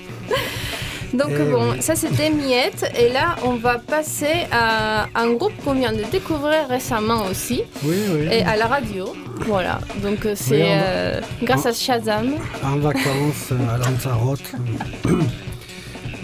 Donc 1.14 1.28
Eh 1.30 1.44
bon, 1.50 1.72
oui. 1.72 1.80
ça 1.82 1.94
c'était 1.94 2.30
Miette. 2.30 2.90
Et 2.98 3.08
là, 3.12 3.36
on 3.44 3.54
va 3.54 3.78
passer 3.78 4.46
à 4.50 5.06
un 5.14 5.32
groupe 5.34 5.52
qu'on 5.64 5.74
vient 5.74 5.92
de 5.92 6.02
découvrir 6.10 6.66
récemment 6.68 7.26
aussi, 7.30 7.62
Oui, 7.84 7.96
oui. 8.12 8.28
et 8.30 8.42
à 8.42 8.56
la 8.56 8.66
radio. 8.66 9.14
Voilà, 9.46 9.78
donc 10.02 10.26
euh, 10.26 10.34
c'est 10.36 10.54
Oui, 10.62 10.68
euh, 10.68 11.20
grâce 11.42 11.66
à 11.66 11.72
Shazam. 11.72 12.34
En 12.64 12.76
vacances 12.76 13.50
euh, 13.52 13.74
à 13.74 13.78
Lanzarote. 13.78 14.42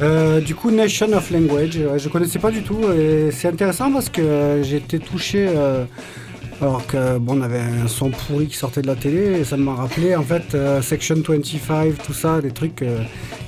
Euh, 0.02 0.40
du 0.40 0.54
coup, 0.54 0.70
Nation 0.70 1.12
of 1.12 1.30
Language, 1.30 1.76
euh, 1.76 1.98
je 1.98 2.08
connaissais 2.08 2.38
pas 2.38 2.50
du 2.50 2.62
tout 2.62 2.80
et 2.90 3.30
c'est 3.32 3.48
intéressant 3.48 3.92
parce 3.92 4.08
que 4.08 4.22
euh, 4.22 4.62
j'ai 4.62 4.76
été 4.76 4.98
touché 4.98 5.46
euh, 5.54 5.84
alors 6.60 6.86
que 6.86 7.18
bon, 7.18 7.38
on 7.38 7.42
avait 7.42 7.60
un 7.60 7.88
son 7.88 8.10
pourri 8.10 8.46
qui 8.46 8.56
sortait 8.56 8.82
de 8.82 8.86
la 8.86 8.96
télé 8.96 9.40
et 9.40 9.44
ça 9.44 9.56
m'a 9.56 9.74
rappelé 9.74 10.14
en 10.14 10.22
fait 10.22 10.54
euh, 10.54 10.82
Section 10.82 11.16
25, 11.26 12.02
tout 12.02 12.12
ça, 12.12 12.40
des 12.42 12.50
trucs 12.50 12.84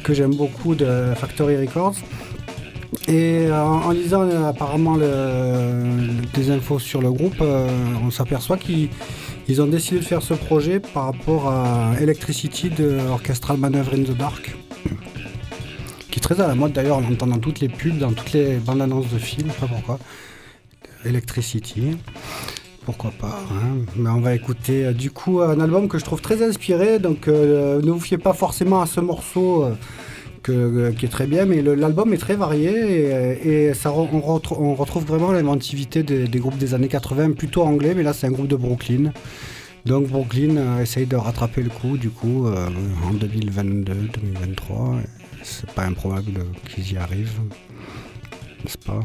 que 0.03 0.15
j'aime 0.15 0.35
beaucoup 0.35 0.75
de 0.75 1.13
Factory 1.17 1.57
Records. 1.59 1.97
Et 3.09 3.47
euh, 3.47 3.63
en, 3.63 3.91
lisant 3.91 4.23
euh, 4.23 4.49
apparemment 4.49 4.97
des 4.97 6.51
infos 6.51 6.79
sur 6.79 7.03
le 7.03 7.11
groupe, 7.11 7.43
on 7.43 8.11
s'aperçoit 8.11 8.57
qu'ils 8.57 8.89
ils 9.49 9.61
ont 9.61 9.67
décidé 9.67 9.99
de 9.99 10.05
faire 10.05 10.23
ce 10.23 10.35
projet 10.35 10.81
par 10.81 11.07
rapport 11.07 11.49
à 11.49 11.93
Electricity 12.01 12.71
de 12.71 12.99
Orchestral 13.11 13.59
Maneuver 13.59 13.95
in 13.95 14.05
the 14.05 14.17
Dark, 14.17 14.57
qui 16.11 16.19
est 16.19 16.23
très 16.23 16.41
à 16.41 16.47
la 16.47 16.55
mode 16.55 16.73
d'ailleurs, 16.73 16.99
on 16.99 17.01
l'entend 17.01 17.27
dans 17.27 17.39
toutes 17.39 17.61
les 17.61 17.69
pubs, 17.69 17.99
dans 17.99 18.13
toutes 18.13 18.33
les 18.33 18.55
bandes 18.57 18.81
annonces 18.81 19.11
de 19.13 19.19
films, 19.19 19.49
je 19.49 19.53
sais 19.53 19.61
pas 19.61 19.67
pourquoi. 19.67 19.99
Electricity, 21.05 21.97
pourquoi 22.85 23.11
pas. 23.13 23.39
hein. 23.53 23.79
Mais 23.97 24.11
on 24.11 24.21
va 24.21 24.35
écouter 24.35 24.87
euh, 24.87 24.93
du 24.93 25.11
coup 25.11 25.41
un 25.41 25.59
album 25.61 25.89
que 25.89 25.99
je 25.99 26.05
trouve 26.05 26.21
très 26.21 26.43
inspiré, 26.43 26.99
donc 26.99 27.29
euh, 27.29 27.81
ne 27.83 27.91
vous 27.91 28.01
fiez 28.01 28.19
pas 28.19 28.33
forcément 28.33 28.81
à 28.83 28.87
ce 28.87 29.01
morceau. 29.01 29.65
euh, 29.65 29.75
euh, 30.49 30.91
qui 30.91 31.07
est 31.07 31.09
très 31.09 31.29
bien, 31.29 31.45
mais 31.47 31.63
l'album 31.63 32.13
est 32.13 32.17
très 32.19 32.35
varié 32.35 33.69
et, 33.69 33.75
ça, 33.75 33.93
on, 33.93 34.07
retr- 34.19 34.57
on 34.59 34.75
retrouve 34.75 35.05
vraiment 35.05 35.31
l'inventivité 35.31 36.03
des, 36.03 36.27
groupes 36.41 36.59
des 36.59 36.75
années 36.75 36.89
80, 36.89 37.31
plutôt 37.35 37.63
anglais, 37.63 37.95
mais 37.95 38.03
là 38.03 38.13
c'est 38.13 38.27
un 38.27 38.33
groupe 38.33 38.49
de 38.49 38.57
Brooklyn. 38.57 39.13
Donc 39.87 40.09
Brooklyn 40.09 40.57
euh, 40.57 40.83
essaye 40.83 41.07
de 41.07 41.15
rattraper 41.15 41.63
le 41.63 41.71
coup 41.71 41.97
du 41.97 42.11
coup 42.11 42.49
euh, 42.49 42.67
en 43.09 43.15
2022-2023. 43.15 44.99
C'est 45.45 45.71
pas 45.71 45.85
improbable 45.85 46.41
qu'ils 46.75 46.93
y 46.93 46.97
arrivent, 46.97 47.39
n'est-ce 48.65 48.79
pas? 48.79 48.99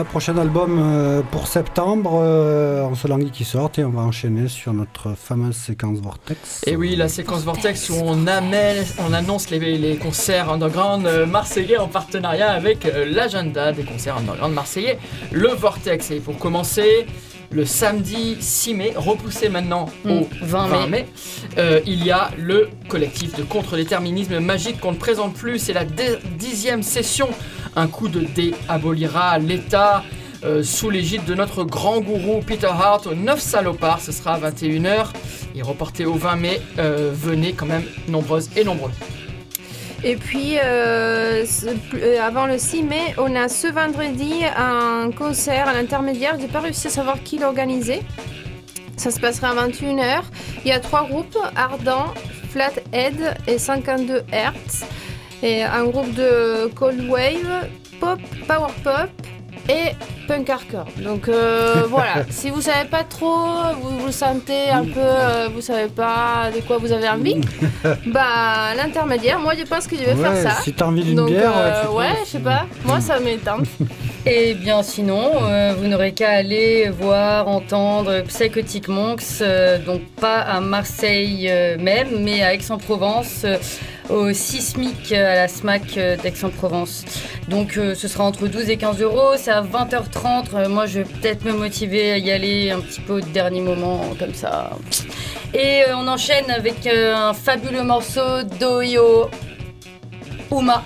Voilà, 0.00 0.12
prochain 0.12 0.38
album 0.38 0.78
euh, 0.80 1.20
pour 1.30 1.46
septembre, 1.46 2.20
euh, 2.22 2.82
en 2.84 2.94
Solangi 2.94 3.30
qui 3.30 3.44
sort 3.44 3.70
et 3.76 3.84
on 3.84 3.90
va 3.90 4.00
enchaîner 4.00 4.48
sur 4.48 4.72
notre 4.72 5.14
fameuse 5.14 5.56
séquence 5.56 5.98
Vortex. 5.98 6.62
Et 6.66 6.74
oui, 6.74 6.96
la 6.96 7.06
séquence 7.06 7.42
Vortex 7.42 7.90
où 7.90 7.96
on, 8.02 8.26
amène, 8.26 8.82
on 9.06 9.12
annonce 9.12 9.50
les, 9.50 9.76
les 9.76 9.96
concerts 9.96 10.50
underground 10.50 11.04
euh, 11.04 11.26
marseillais 11.26 11.76
en 11.76 11.86
partenariat 11.86 12.50
avec 12.50 12.86
euh, 12.86 13.04
l'agenda 13.04 13.72
des 13.72 13.82
concerts 13.82 14.16
underground 14.16 14.54
marseillais, 14.54 14.98
le 15.32 15.48
Vortex. 15.48 16.10
Et 16.12 16.20
pour 16.20 16.38
commencer, 16.38 17.04
le 17.52 17.64
samedi 17.64 18.36
6 18.40 18.74
mai, 18.74 18.92
repoussé 18.96 19.48
maintenant 19.48 19.86
Mm, 20.04 20.10
au 20.10 20.28
20 20.42 20.66
20 20.68 20.86
mai, 20.86 21.06
euh, 21.58 21.80
il 21.86 22.04
y 22.04 22.10
a 22.10 22.30
le 22.38 22.68
collectif 22.88 23.36
de 23.36 23.42
contre-déterminisme 23.42 24.38
magique 24.38 24.80
qu'on 24.80 24.92
ne 24.92 24.96
présente 24.96 25.34
plus. 25.34 25.58
C'est 25.58 25.72
la 25.72 25.84
dixième 25.84 26.82
session. 26.82 27.28
Un 27.76 27.86
coup 27.86 28.08
de 28.08 28.20
dé 28.20 28.54
abolira 28.68 29.38
l'État. 29.38 30.02
euh, 30.42 30.62
sous 30.62 30.88
l'égide 30.90 31.24
de 31.24 31.34
notre 31.34 31.64
grand 31.64 32.00
gourou 32.00 32.40
Peter 32.40 32.66
Hart 32.66 33.06
au 33.06 33.14
9 33.14 33.38
salopards, 33.38 34.00
ce 34.00 34.10
sera 34.10 34.34
à 34.34 34.40
21h 34.50 35.08
et 35.54 35.62
reporté 35.62 36.06
au 36.06 36.14
20 36.14 36.36
mai. 36.36 36.60
euh, 36.78 37.10
venez 37.14 37.52
quand 37.52 37.66
même 37.66 37.84
nombreuses 38.08 38.48
et 38.56 38.64
nombreux. 38.64 38.90
Et 40.02 40.16
puis, 40.16 40.56
euh, 40.64 41.44
avant 42.22 42.46
le 42.46 42.56
6 42.56 42.82
mai, 42.84 43.14
on 43.18 43.36
a 43.36 43.48
ce 43.48 43.66
vendredi 43.66 44.32
un 44.56 45.10
concert 45.10 45.68
à 45.68 45.74
l'intermédiaire. 45.74 46.36
J'ai 46.40 46.48
pas 46.48 46.60
réussi 46.60 46.86
à 46.86 46.90
savoir 46.90 47.22
qui 47.22 47.38
l'organisait. 47.38 48.00
Ça 48.96 49.10
se 49.10 49.20
passera 49.20 49.50
à 49.50 49.68
21h. 49.68 50.22
Il 50.64 50.68
y 50.68 50.72
a 50.72 50.80
trois 50.80 51.06
groupes 51.06 51.36
Ardent, 51.54 52.14
Flathead 52.50 53.36
et 53.46 53.58
52 53.58 54.22
Hertz. 54.32 54.84
Et 55.42 55.62
un 55.62 55.84
groupe 55.84 56.12
de 56.14 56.66
Cold 56.74 57.08
Wave, 57.08 57.68
Pop, 58.00 58.18
Power 58.46 58.72
Pop 58.84 59.08
et 59.68 59.92
Punk 60.28 60.48
Hardcore. 60.50 60.86
Donc 60.98 61.28
euh, 61.28 61.84
voilà, 61.88 62.24
si 62.30 62.50
vous 62.50 62.60
savez 62.60 62.88
pas 62.88 63.04
trop, 63.04 63.46
vous 63.80 63.98
vous 64.00 64.12
sentez 64.12 64.68
un 64.70 64.84
peu, 64.84 64.92
euh, 64.98 65.48
vous 65.52 65.60
savez 65.60 65.88
pas 65.88 66.50
de 66.54 66.60
quoi 66.60 66.78
vous 66.78 66.92
avez 66.92 67.08
envie, 67.08 67.40
bah 68.06 68.74
l'intermédiaire, 68.76 69.38
moi 69.38 69.54
je 69.58 69.64
pense 69.64 69.86
que 69.86 69.96
je 69.96 70.02
vais 70.02 70.14
faire 70.14 70.32
Ouais, 70.32 70.42
ça. 70.42 70.60
si 70.62 70.72
t'as 70.72 70.86
envie 70.86 71.02
d'une 71.04 71.16
Donc 71.16 71.28
bière, 71.30 71.52
euh, 71.56 71.88
ouais, 71.92 72.14
je 72.24 72.30
sais 72.30 72.38
pas, 72.38 72.66
moi 72.84 73.00
ça 73.00 73.18
m'étend. 73.18 73.58
Et 74.26 74.52
bien 74.52 74.82
sinon, 74.82 75.30
euh, 75.42 75.72
vous 75.78 75.86
n'aurez 75.88 76.12
qu'à 76.12 76.30
aller 76.30 76.90
voir, 76.90 77.48
entendre 77.48 78.20
Psychotic 78.28 78.88
Monks, 78.88 79.40
euh, 79.40 79.78
donc 79.78 80.02
pas 80.20 80.40
à 80.40 80.60
Marseille 80.60 81.46
euh, 81.50 81.78
même, 81.78 82.20
mais 82.22 82.42
à 82.42 82.52
Aix-en-Provence, 82.52 83.42
euh, 83.44 83.56
au 84.10 84.32
Sismic 84.32 85.12
euh, 85.12 85.32
à 85.32 85.34
la 85.34 85.48
SMAC 85.48 85.96
euh, 85.96 86.16
d'Aix-en-Provence. 86.16 87.04
Donc 87.48 87.76
euh, 87.76 87.94
ce 87.94 88.08
sera 88.08 88.24
entre 88.24 88.48
12 88.48 88.70
et 88.70 88.76
15 88.76 89.00
euros, 89.00 89.36
c'est 89.36 89.50
à 89.50 89.62
20h30. 89.62 90.54
Euh, 90.54 90.68
moi 90.68 90.86
je 90.86 91.00
vais 91.00 91.04
peut-être 91.04 91.44
me 91.44 91.52
motiver 91.52 92.12
à 92.12 92.18
y 92.18 92.30
aller 92.30 92.70
un 92.70 92.80
petit 92.80 93.00
peu 93.00 93.14
au 93.14 93.20
dernier 93.20 93.60
moment, 93.60 94.00
comme 94.18 94.34
ça. 94.34 94.70
Et 95.54 95.82
on 95.94 96.06
enchaîne 96.06 96.50
avec 96.50 96.86
un 96.86 97.32
fabuleux 97.32 97.82
morceau 97.82 98.42
d'Oyo 98.58 99.28
Uma. 100.50 100.84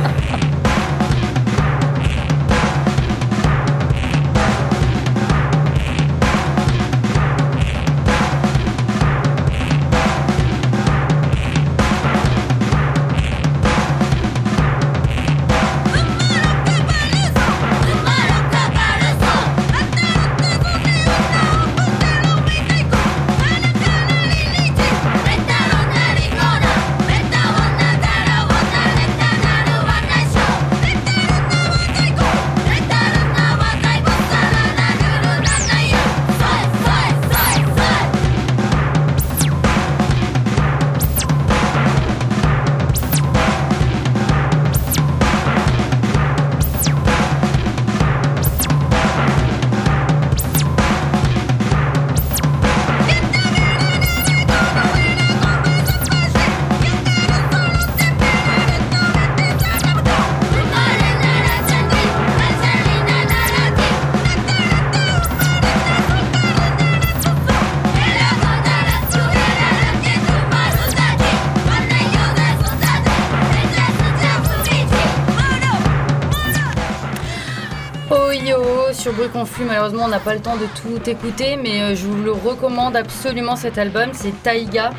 Malheureusement 79.67 80.05
on 80.05 80.09
n'a 80.09 80.19
pas 80.19 80.35
le 80.35 80.41
temps 80.41 80.57
de 80.57 80.67
tout 80.81 81.11
écouter, 81.11 81.59
mais 81.63 81.83
euh, 81.83 81.95
je 81.95 82.07
vous 82.07 82.23
le 82.23 82.33
recommande 82.33 82.97
absolument 82.97 83.55
cet 83.55 83.77
album, 83.77 84.11
c'est 84.13 84.33
Taiga. 84.43 84.91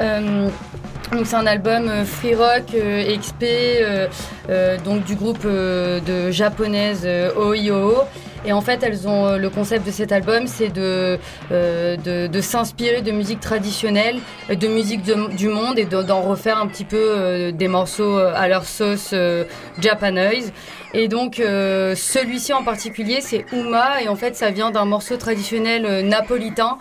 Euh, 0.00 0.48
donc 1.12 1.26
c'est 1.26 1.36
un 1.36 1.46
album 1.46 1.88
euh, 1.88 2.04
free 2.04 2.34
rock 2.34 2.64
XP, 2.72 3.44
donc 4.84 5.04
du 5.04 5.14
groupe 5.14 5.46
de 5.46 6.30
japonaise 6.32 7.06
Oyo. 7.36 7.98
Et 8.44 8.52
en 8.52 8.60
fait, 8.60 8.82
elles 8.82 9.06
ont 9.08 9.26
euh, 9.26 9.36
le 9.38 9.50
concept 9.50 9.86
de 9.86 9.90
cet 9.90 10.12
album, 10.12 10.46
c'est 10.46 10.68
de, 10.68 11.18
euh, 11.52 11.96
de, 11.96 12.26
de 12.28 12.40
s'inspirer 12.40 13.02
de 13.02 13.10
musique 13.10 13.40
traditionnelle, 13.40 14.16
de 14.48 14.68
musique 14.68 15.02
de- 15.02 15.34
du 15.36 15.48
monde 15.48 15.78
et 15.78 15.84
de- 15.84 16.02
d'en 16.02 16.22
refaire 16.22 16.58
un 16.58 16.66
petit 16.66 16.84
peu 16.84 16.96
euh, 17.00 17.52
des 17.52 17.68
morceaux 17.68 18.16
à 18.18 18.48
leur 18.48 18.64
sauce 18.64 19.10
euh. 19.12 19.44
Et 20.94 21.06
donc 21.08 21.36
celui-ci 21.36 22.52
en 22.54 22.62
particulier, 22.64 23.18
c'est 23.20 23.44
Uma 23.52 24.00
et 24.02 24.08
en 24.08 24.16
fait 24.16 24.34
ça 24.36 24.50
vient 24.50 24.70
d'un 24.70 24.86
morceau 24.86 25.16
traditionnel 25.16 26.06
napolitain 26.06 26.78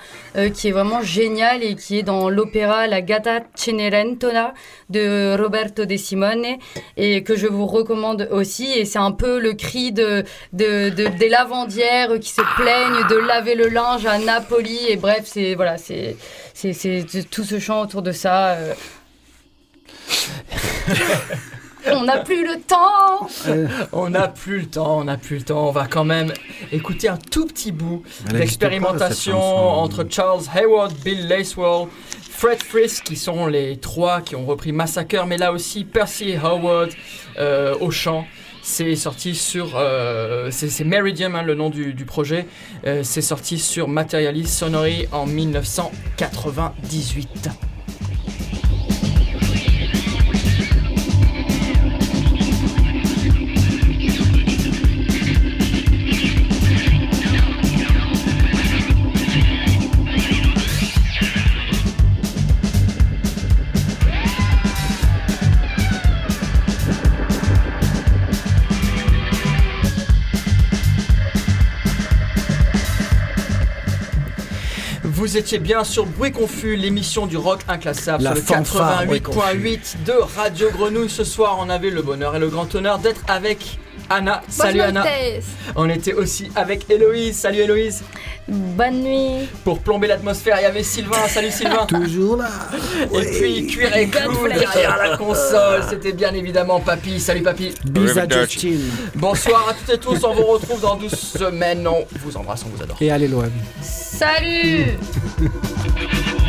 qui 0.54 0.70
est 0.70 0.72
vraiment 0.72 1.02
génial 1.02 1.62
et 1.64 1.76
qui 1.76 2.00
est 2.00 2.04
dans 2.04 2.30
l'opéra 2.30 2.88
La 2.88 3.02
Gatta 3.02 3.42
Cenerentola 3.56 4.54
de 4.90 5.36
Roberto 5.38 5.86
De 5.86 5.98
Simone 5.98 6.46
et 6.96 7.22
que 7.24 7.36
je 7.36 7.48
vous 7.48 7.66
recommande 7.66 8.30
aussi. 8.32 8.72
Et 8.72 8.86
c'est 8.86 9.00
un 9.00 9.12
peu 9.12 9.40
le 9.40 9.54
cri 9.54 9.92
de, 9.92 10.24
de, 10.54 10.90
de- 10.90 11.08
des 11.18 11.30
lavandières 11.48 12.20
qui 12.20 12.30
se 12.30 12.42
plaignent 12.56 13.08
de 13.10 13.16
laver 13.16 13.56
le 13.56 13.70
linge 13.70 14.06
à 14.06 14.20
Napoli. 14.20 14.80
Et 14.90 14.98
bref, 14.98 15.22
c'est 15.26 15.56
voilà, 15.56 15.78
c'est 15.78 16.18
c'est 16.54 16.74
c'est 16.74 17.06
tout 17.30 17.44
ce 17.44 17.60
chant 17.60 17.82
autour 17.82 18.02
de 18.02 18.12
ça. 18.12 18.50
euh. 18.52 18.74
On 21.90 22.04
n'a 22.04 22.18
plus 22.18 22.46
le 22.46 22.60
temps. 22.60 23.30
On 23.94 24.10
n'a 24.10 24.28
plus 24.28 24.60
le 24.60 24.66
temps, 24.66 24.98
on 24.98 25.04
n'a 25.06 25.16
plus 25.16 25.38
le 25.38 25.44
temps. 25.44 25.70
On 25.70 25.72
va 25.72 25.88
quand 25.88 26.04
même 26.04 26.34
écouter 26.74 27.08
un 27.08 27.16
tout 27.16 27.46
petit 27.46 27.72
bout 27.72 28.04
d'expérimentation 28.30 29.40
entre 29.42 30.06
Charles 30.10 30.42
Hayward, 30.54 30.92
Bill 31.06 31.30
Lacewell, 31.30 31.88
Fred 32.30 32.62
Frisk, 32.62 33.06
qui 33.06 33.16
sont 33.16 33.48
les 33.48 33.78
trois 33.78 34.20
qui 34.20 34.36
ont 34.36 34.46
repris 34.46 34.74
Massacre, 34.74 35.26
mais 35.26 35.38
là 35.38 35.54
aussi 35.54 35.86
Percy 35.86 36.36
Howard 36.36 36.90
euh, 37.40 37.74
au 37.80 37.90
chant. 37.90 38.26
C'est 38.70 38.98
sorti 38.98 39.34
sur. 39.34 39.78
euh, 39.78 40.50
c'est 40.52 40.84
Meridian, 40.84 41.34
hein, 41.34 41.42
le 41.42 41.56
nom 41.56 41.70
du, 41.70 41.94
projet. 42.06 42.48
Euh, 42.86 43.02
c'est 43.02 43.22
sorti 43.22 43.60
sur 43.60 43.88
Materialist 43.88 44.54
Sonory 44.54 45.08
en 45.14 45.26
1998. 45.26 47.50
Vous 75.38 75.44
étiez 75.44 75.60
bien 75.60 75.84
sur 75.84 76.08
Bruit 76.08 76.32
Confus, 76.32 76.76
l'émission 76.78 77.28
du 77.28 77.38
rock 77.38 77.60
inclassable 77.68 78.24
La 78.24 78.34
sur 78.34 78.40
le 78.40 78.42
fanfare 78.42 79.06
Bruit 79.06 79.20
88.8 79.20 80.04
de 80.04 80.14
Radio 80.14 80.72
Grenouille. 80.72 81.12
Ce 81.12 81.24
soir, 81.24 81.58
on 81.60 81.70
avait 81.70 81.92
le 81.92 82.02
bonheur 82.02 82.36
et 82.36 82.40
le 82.40 82.48
grand 82.48 82.74
honneur 82.74 82.98
d'être 82.98 83.22
avec 83.28 83.78
Anna. 84.10 84.42
Salut 84.48 84.82
Anna. 84.82 85.04
On 85.76 85.90
était 85.90 86.14
aussi 86.14 86.52
avec 86.56 86.90
Héloïse. 86.90 87.38
Salut 87.38 87.60
Héloïse. 87.60 88.04
Bonne 88.48 89.02
nuit. 89.04 89.50
Pour 89.64 89.80
plomber 89.80 90.08
l'atmosphère, 90.08 90.58
il 90.60 90.64
y 90.64 90.66
avait 90.66 90.84
Sylvain. 90.84 91.28
Salut 91.28 91.52
Sylvain. 91.52 91.86
Toujours 91.88 92.38
là. 92.38 92.50
Et 93.14 93.26
puis 93.26 93.68
cuir 93.68 93.96
et 93.96 94.08
clou 94.08 94.48
derrière 94.48 94.98
la 94.98 95.18
console, 95.18 95.84
c'était 95.90 96.14
bien 96.14 96.34
évidemment 96.34 96.80
Papy. 96.80 97.20
Salut 97.20 97.42
Papy. 97.42 97.74
Bis 97.86 98.18
à. 98.18 98.28
Justin. 98.28 98.80
Bonsoir 99.16 99.70
à 99.70 99.74
toutes 99.74 99.96
et 99.96 100.00
tous, 100.00 100.24
on 100.24 100.34
vous 100.34 100.46
retrouve 100.46 100.82
dans 100.82 100.96
12 100.96 101.12
semaines. 101.12 101.88
On 101.88 102.06
vous 102.24 102.38
embrasse, 102.38 102.64
on 102.66 102.76
vous 102.76 102.84
adore. 102.84 102.98
Et 103.02 103.12
allez 103.12 103.28
loin. 103.28 103.50
Salut 103.82 104.98